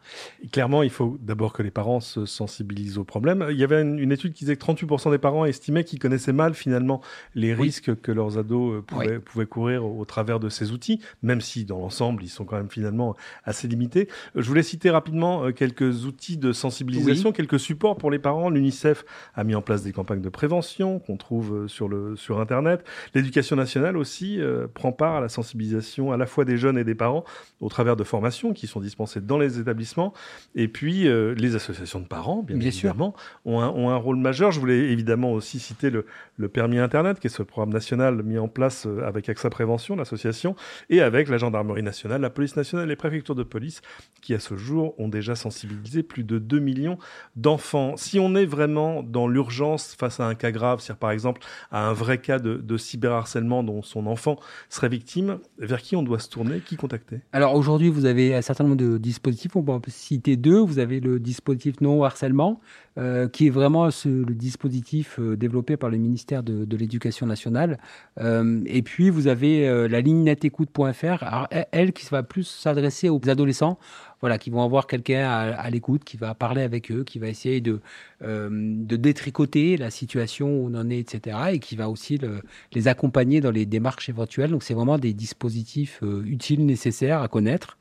Clairement, 0.52 0.82
il 0.82 0.90
faut 0.90 1.16
d'abord 1.22 1.54
que 1.54 1.62
les 1.62 1.70
parents 1.70 2.00
se 2.00 2.26
sensibilisent 2.26 2.98
au 2.98 3.04
problème. 3.04 3.46
Il 3.50 3.56
y 3.56 3.64
avait 3.64 3.80
une, 3.80 3.98
une 3.98 4.12
étude 4.12 4.34
qui 4.34 4.44
disait 4.44 4.56
que 4.56 4.64
38% 4.64 5.10
des 5.10 5.18
parents 5.18 5.46
estimaient 5.46 5.84
qu'ils 5.84 5.98
connaissaient 6.00 6.34
mal 6.34 6.52
finalement 6.52 7.00
les 7.34 7.54
oui. 7.54 7.62
risques 7.62 7.98
que 8.02 8.12
leurs 8.12 8.36
ados 8.36 8.84
pouvaient, 8.86 9.16
oui. 9.16 9.22
pouvaient 9.24 9.46
courir 9.46 9.86
au, 9.86 10.00
au 10.00 10.04
travers 10.04 10.38
de 10.38 10.49
ces 10.50 10.72
outils, 10.72 11.00
même 11.22 11.40
si 11.40 11.64
dans 11.64 11.78
l'ensemble, 11.78 12.22
ils 12.22 12.28
sont 12.28 12.44
quand 12.44 12.56
même 12.56 12.70
finalement 12.70 13.16
assez 13.44 13.68
limités. 13.68 14.08
Je 14.34 14.46
voulais 14.46 14.62
citer 14.62 14.90
rapidement 14.90 15.44
euh, 15.44 15.52
quelques 15.52 16.04
outils 16.04 16.36
de 16.36 16.52
sensibilisation, 16.52 17.30
oui. 17.30 17.34
quelques 17.34 17.60
supports 17.60 17.96
pour 17.96 18.10
les 18.10 18.18
parents. 18.18 18.50
L'UNICEF 18.50 19.04
a 19.34 19.44
mis 19.44 19.54
en 19.54 19.62
place 19.62 19.82
des 19.82 19.92
campagnes 19.92 20.20
de 20.20 20.28
prévention 20.28 20.98
qu'on 20.98 21.16
trouve 21.16 21.54
euh, 21.54 21.68
sur, 21.68 21.88
le, 21.88 22.16
sur 22.16 22.40
Internet. 22.40 22.84
L'éducation 23.14 23.56
nationale 23.56 23.96
aussi 23.96 24.40
euh, 24.40 24.66
prend 24.72 24.92
part 24.92 25.16
à 25.16 25.20
la 25.20 25.28
sensibilisation 25.28 26.12
à 26.12 26.16
la 26.16 26.26
fois 26.26 26.44
des 26.44 26.56
jeunes 26.56 26.78
et 26.78 26.84
des 26.84 26.94
parents 26.94 27.24
au 27.60 27.68
travers 27.68 27.96
de 27.96 28.04
formations 28.04 28.52
qui 28.52 28.66
sont 28.66 28.80
dispensées 28.80 29.20
dans 29.20 29.38
les 29.38 29.58
établissements. 29.58 30.12
Et 30.54 30.68
puis, 30.68 31.06
euh, 31.06 31.34
les 31.34 31.54
associations 31.54 32.00
de 32.00 32.06
parents, 32.06 32.42
bien, 32.42 32.56
bien 32.56 32.68
évidemment, 32.68 33.14
ont 33.44 33.60
un, 33.60 33.68
ont 33.68 33.90
un, 33.90 33.96
rôle 33.96 34.16
majeur. 34.16 34.50
Je 34.50 34.60
voulais 34.60 34.78
évidemment 34.90 35.32
aussi 35.32 35.58
citer 35.58 35.90
le, 35.90 36.06
le 36.36 36.48
permis 36.48 36.78
Internet, 36.78 37.20
qui 37.20 37.26
est 37.26 37.30
ce 37.30 37.42
programme 37.42 37.72
national 37.72 38.22
mis 38.22 38.38
en 38.38 38.48
place 38.48 38.86
avec 39.04 39.28
AXA 39.28 39.50
Prévention, 39.50 39.96
l'association, 39.96 40.39
et 40.88 41.00
avec 41.00 41.28
la 41.28 41.38
gendarmerie 41.38 41.82
nationale, 41.82 42.20
la 42.20 42.30
police 42.30 42.56
nationale 42.56 42.86
et 42.86 42.88
les 42.88 42.96
préfectures 42.96 43.34
de 43.34 43.42
police, 43.42 43.80
qui 44.20 44.34
à 44.34 44.38
ce 44.38 44.56
jour 44.56 44.94
ont 44.98 45.08
déjà 45.08 45.34
sensibilisé 45.34 46.02
plus 46.02 46.24
de 46.24 46.38
2 46.38 46.58
millions 46.58 46.98
d'enfants. 47.36 47.96
Si 47.96 48.18
on 48.18 48.34
est 48.34 48.46
vraiment 48.46 49.02
dans 49.02 49.28
l'urgence 49.28 49.94
face 49.94 50.20
à 50.20 50.26
un 50.26 50.34
cas 50.34 50.50
grave, 50.50 50.80
c'est-à-dire 50.80 50.98
par 50.98 51.10
exemple 51.10 51.40
à 51.70 51.88
un 51.88 51.92
vrai 51.92 52.18
cas 52.18 52.38
de, 52.38 52.76
cyberharcèlement 52.76 53.62
dont 53.62 53.82
son 53.82 54.06
enfant 54.06 54.38
serait 54.68 54.88
victime, 54.88 55.38
vers 55.58 55.82
qui 55.82 55.96
on 55.96 56.02
doit 56.02 56.18
se 56.18 56.28
tourner, 56.28 56.60
qui 56.60 56.76
contacter? 56.76 57.20
Alors 57.32 57.54
aujourd'hui, 57.54 57.90
vous 57.90 58.06
avez 58.06 58.34
un 58.34 58.42
certain 58.42 58.64
nombre 58.64 58.76
de 58.76 58.98
dispositifs, 58.98 59.56
on 59.56 59.62
peut 59.62 59.90
citer 59.90 60.36
deux. 60.36 60.58
Vous 60.58 60.78
avez 60.78 61.00
le 61.00 61.18
dispositif 61.20 61.80
non 61.80 62.02
harcèlement, 62.04 62.60
euh, 62.98 63.28
qui 63.28 63.46
est 63.46 63.50
vraiment 63.50 63.90
ce, 63.90 64.08
le 64.08 64.34
dispositif 64.34 65.18
euh, 65.18 65.36
développé 65.36 65.76
par 65.76 65.90
le 65.90 65.98
ministère 65.98 66.42
de, 66.42 66.64
de 66.64 66.76
l'Éducation 66.76 67.26
nationale. 67.26 67.78
Euh, 68.18 68.60
et 68.66 68.82
puis 68.82 69.10
vous 69.10 69.26
avez 69.26 69.68
euh, 69.68 69.88
la 69.88 70.00
ligne 70.00 70.24
netécoute.fr, 70.30 71.46
elle 71.72 71.92
qui 71.92 72.06
va 72.10 72.22
plus 72.22 72.44
s'adresser 72.44 73.08
aux 73.08 73.20
adolescents 73.28 73.78
voilà, 74.20 74.38
qui 74.38 74.50
vont 74.50 74.62
avoir 74.62 74.86
quelqu'un 74.86 75.28
à, 75.28 75.70
l'écoute, 75.70 76.04
qui 76.04 76.16
va 76.16 76.34
parler 76.34 76.62
avec 76.62 76.90
eux, 76.90 77.04
qui 77.04 77.18
va 77.18 77.28
essayer 77.28 77.60
de, 77.60 77.80
euh, 78.22 78.48
de 78.50 78.96
détricoter 78.96 79.76
la 79.78 79.90
situation 79.90 80.48
où 80.48 80.70
on 80.70 80.74
en 80.74 80.90
est, 80.90 80.98
etc., 80.98 81.38
et 81.52 81.58
qui 81.58 81.74
va 81.74 81.88
aussi 81.88 82.18
le, 82.18 82.42
les 82.72 82.86
accompagner 82.86 83.40
dans 83.40 83.50
les 83.50 83.64
démarches 83.64 84.08
éventuelles. 84.10 84.50
Donc, 84.50 84.62
c'est 84.62 84.74
vraiment 84.74 84.98
des 84.98 85.14
dispositifs 85.14 86.00
euh, 86.02 86.22
utiles, 86.26 86.66
nécessaires 86.66 87.22
à 87.22 87.28
connaître. 87.28 87.78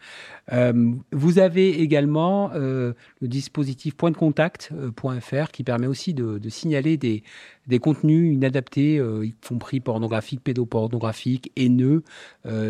Euh, 0.54 0.94
vous 1.12 1.40
avez 1.40 1.82
également 1.82 2.52
le 2.54 2.96
dispositif 3.22 3.96
point 3.96 4.12
de 4.12 4.18
contact.fr 4.18 5.52
qui 5.52 5.64
permet 5.64 5.88
aussi 5.88 6.14
de, 6.14 6.50
signaler 6.50 6.98
des, 6.98 7.24
des 7.68 7.80
contenus 7.80 8.34
inadaptés, 8.34 8.96
y 8.96 9.34
compris 9.48 9.80
pornographiques, 9.80 10.44
pédopornographiques, 10.44 11.52
haineux, 11.56 12.04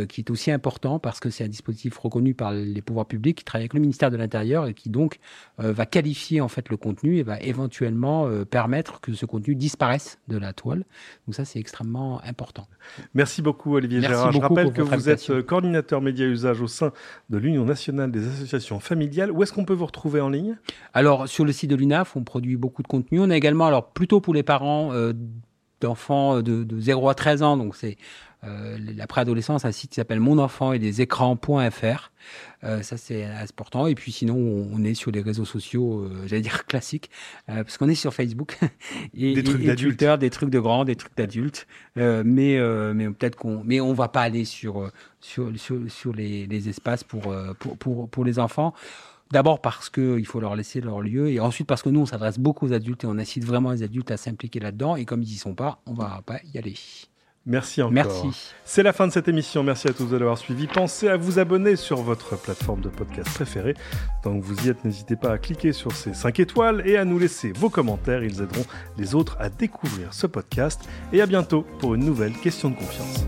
qui 0.10 0.22
est 0.22 0.30
aussi 0.30 0.52
important 0.52 1.00
parce 1.00 1.20
que 1.20 1.30
c'est 1.30 1.46
un 1.46 1.50
dispositif 1.50 1.98
reconnu 1.98 2.34
par 2.34 2.52
les 2.52 2.82
pouvoirs 2.82 3.06
publics 3.06 3.38
qui 3.38 3.46
travaille 3.46 3.59
avec 3.60 3.74
le 3.74 3.80
ministère 3.80 4.12
de 4.12 4.18
l'Intérieur 4.18 4.68
et 4.68 4.74
qui 4.74 4.90
donc 4.90 5.20
va 5.58 5.86
qualifier 5.86 6.42
en 6.42 6.48
fait 6.48 6.70
le 6.70 6.78
contenu 6.78 7.18
et 7.18 7.24
va 7.24 7.40
éventuellement 7.40 8.30
permettre 8.46 9.02
que 9.02 9.14
ce 9.14 9.26
contenu 9.26 9.56
disparaisse 9.56 10.20
de 10.28 10.38
la 10.38 10.54
toile. 10.54 10.86
Donc 11.28 11.36
ça, 11.36 11.46
c'est 11.46 11.60
extrêmement 11.60 12.22
important. 12.24 12.68
Merci 13.14 13.42
beaucoup, 13.42 13.76
Olivier 13.76 14.02
Gérard. 14.02 14.32
Je 14.32 14.40
rappelle 14.40 14.72
que 14.72 14.82
vous 14.82 15.10
êtes 15.10 15.42
coordinateur 15.42 16.02
média 16.02 16.26
usage 16.26 16.62
au 16.62 16.68
sein 16.68 16.92
de 17.30 17.38
l'Union 17.38 17.66
nationale 17.66 18.12
des 18.12 18.28
associations 18.28 18.80
familiales. 18.80 19.32
Où 19.32 19.44
est-ce 19.44 19.54
qu'on 19.54 19.66
peut 19.66 19.74
vous 19.74 19.86
retrouver 19.86 20.22
en 20.22 20.30
ligne? 20.30 20.58
Alors, 20.94 21.28
sur 21.28 21.46
le 21.46 21.52
site 21.52 21.70
de 21.70 21.76
l'UNAF, 21.76 22.16
on 22.16 22.24
produit 22.24 22.56
beaucoup 22.58 22.82
de 22.82 22.88
contenu. 22.88 23.20
On 23.20 23.30
a 23.30 23.36
également, 23.38 23.66
alors 23.68 23.92
plutôt 23.92 24.22
pour 24.22 24.34
les 24.34 24.44
parents 24.44 24.94
euh, 24.94 25.14
d'enfants 25.82 26.42
de, 26.42 26.66
0 26.80 27.10
à 27.10 27.16
13 27.16 27.44
ans, 27.44 27.58
donc 27.58 27.76
c'est 27.76 27.98
euh, 28.46 28.78
la 28.96 29.06
préadolescence, 29.06 29.66
un 29.66 29.72
site 29.72 29.92
qui 29.92 29.96
s'appelle 29.96 30.22
Mon 30.22 30.38
enfant 30.38 30.72
et 30.72 30.80
les 30.80 31.02
écrans.fr. 31.02 32.12
Euh, 32.64 32.82
ça, 32.82 32.98
c'est 32.98 33.26
important. 33.26 33.88
Et 33.88 33.96
puis 33.96 34.12
sinon, 34.12 34.36
on 34.36 34.84
est 34.84 34.94
sur 34.94 35.12
les 35.12 35.22
réseaux 35.22 35.46
sociaux, 35.46 36.02
euh, 36.02 36.24
j'allais 36.26 36.42
dire 36.42 36.66
classiques, 36.66 37.10
euh, 37.50 37.64
parce 37.64 37.78
qu'on 37.78 37.90
est 37.90 37.96
sur 37.96 38.14
Facebook. 38.14 38.58
et, 39.14 39.34
des 39.34 39.44
trucs 39.44 39.64
d'adultes. 39.64 40.04
Des 40.04 40.30
trucs 40.30 40.50
de 40.50 40.60
grands, 40.60 40.86
des 40.86 40.96
trucs 40.96 41.16
d'adultes. 41.16 41.68
mais 41.96 42.60
mais 42.94 43.10
peut-être 43.10 43.36
qu'on 43.36 43.62
mais 43.64 43.82
on 43.82 43.94
va 43.94 44.08
pas 44.08 44.22
aller 44.22 44.46
sur, 44.46 44.92
sur, 45.20 45.52
sur, 45.58 46.14
les, 46.14 46.48
les, 46.48 46.70
espaces 46.70 47.04
pour, 47.04 47.34
pour, 47.60 47.78
pour, 47.78 48.10
pour 48.10 48.26
les 48.26 48.40
enfants. 48.40 48.74
D'abord 49.32 49.62
parce 49.62 49.90
qu'il 49.90 50.26
faut 50.26 50.40
leur 50.40 50.56
laisser 50.56 50.82
leur 50.82 51.02
lieu, 51.02 51.30
et 51.30 51.40
ensuite 51.40 51.68
parce 51.68 51.84
que 51.84 51.90
nous, 51.90 52.02
on 52.02 52.06
s'adresse 52.06 52.40
beaucoup 52.40 52.68
aux 52.68 52.74
adultes 52.74 53.04
et 53.04 53.08
on 53.08 53.18
incite 53.20 53.46
vraiment 53.46 53.72
les 53.72 53.84
adultes 53.84 54.10
à 54.10 54.18
s'impliquer 54.18 54.60
là-dedans. 54.60 54.96
Et 54.96 55.06
comme 55.06 55.22
ils 55.22 55.30
n'y 55.30 55.36
sont 55.36 55.54
pas, 55.54 55.82
on 55.86 55.94
va 55.94 56.22
pas 56.26 56.40
y 56.52 56.58
aller. 56.58 56.76
Merci 57.46 57.82
encore. 57.82 57.94
Merci. 57.94 58.54
C'est 58.66 58.84
la 58.84 58.94
fin 58.94 59.08
de 59.08 59.12
cette 59.12 59.28
émission. 59.28 59.64
Merci 59.64 59.88
à 59.88 59.94
tous 59.94 60.06
de 60.06 60.18
l'avoir 60.18 60.38
suivi. 60.38 60.68
Pensez 60.68 61.08
à 61.08 61.18
vous 61.18 61.40
abonner 61.40 61.76
sur 61.76 61.98
votre 61.98 62.40
plateforme 62.40 62.82
de 62.82 62.90
podcast 62.90 63.30
préférée. 63.34 63.76
Tant 64.24 64.40
que 64.40 64.44
vous 64.44 64.66
y 64.66 64.70
êtes, 64.70 64.84
n'hésitez 64.84 65.16
pas 65.16 65.32
à 65.32 65.38
cliquer 65.38 65.74
sur 65.74 65.92
ces 65.92 66.14
5 66.14 66.40
étoiles 66.40 66.84
et 66.86 66.98
à 66.98 67.06
nous 67.06 67.18
laisser 67.18 67.52
vos 67.52 67.70
commentaires. 67.70 68.24
Ils 68.24 68.42
aideront 68.42 68.66
les 68.98 69.16
autres 69.16 69.38
à 69.40 69.50
découvrir 69.50 70.14
ce 70.14 70.28
podcast. 70.28 70.88
Et 71.14 71.22
à 71.22 71.26
bientôt 71.26 71.66
pour 71.80 71.96
une 71.96 72.06
nouvelle 72.06 72.34
question 72.34 72.70
de 72.70 72.76
confiance. 72.76 73.26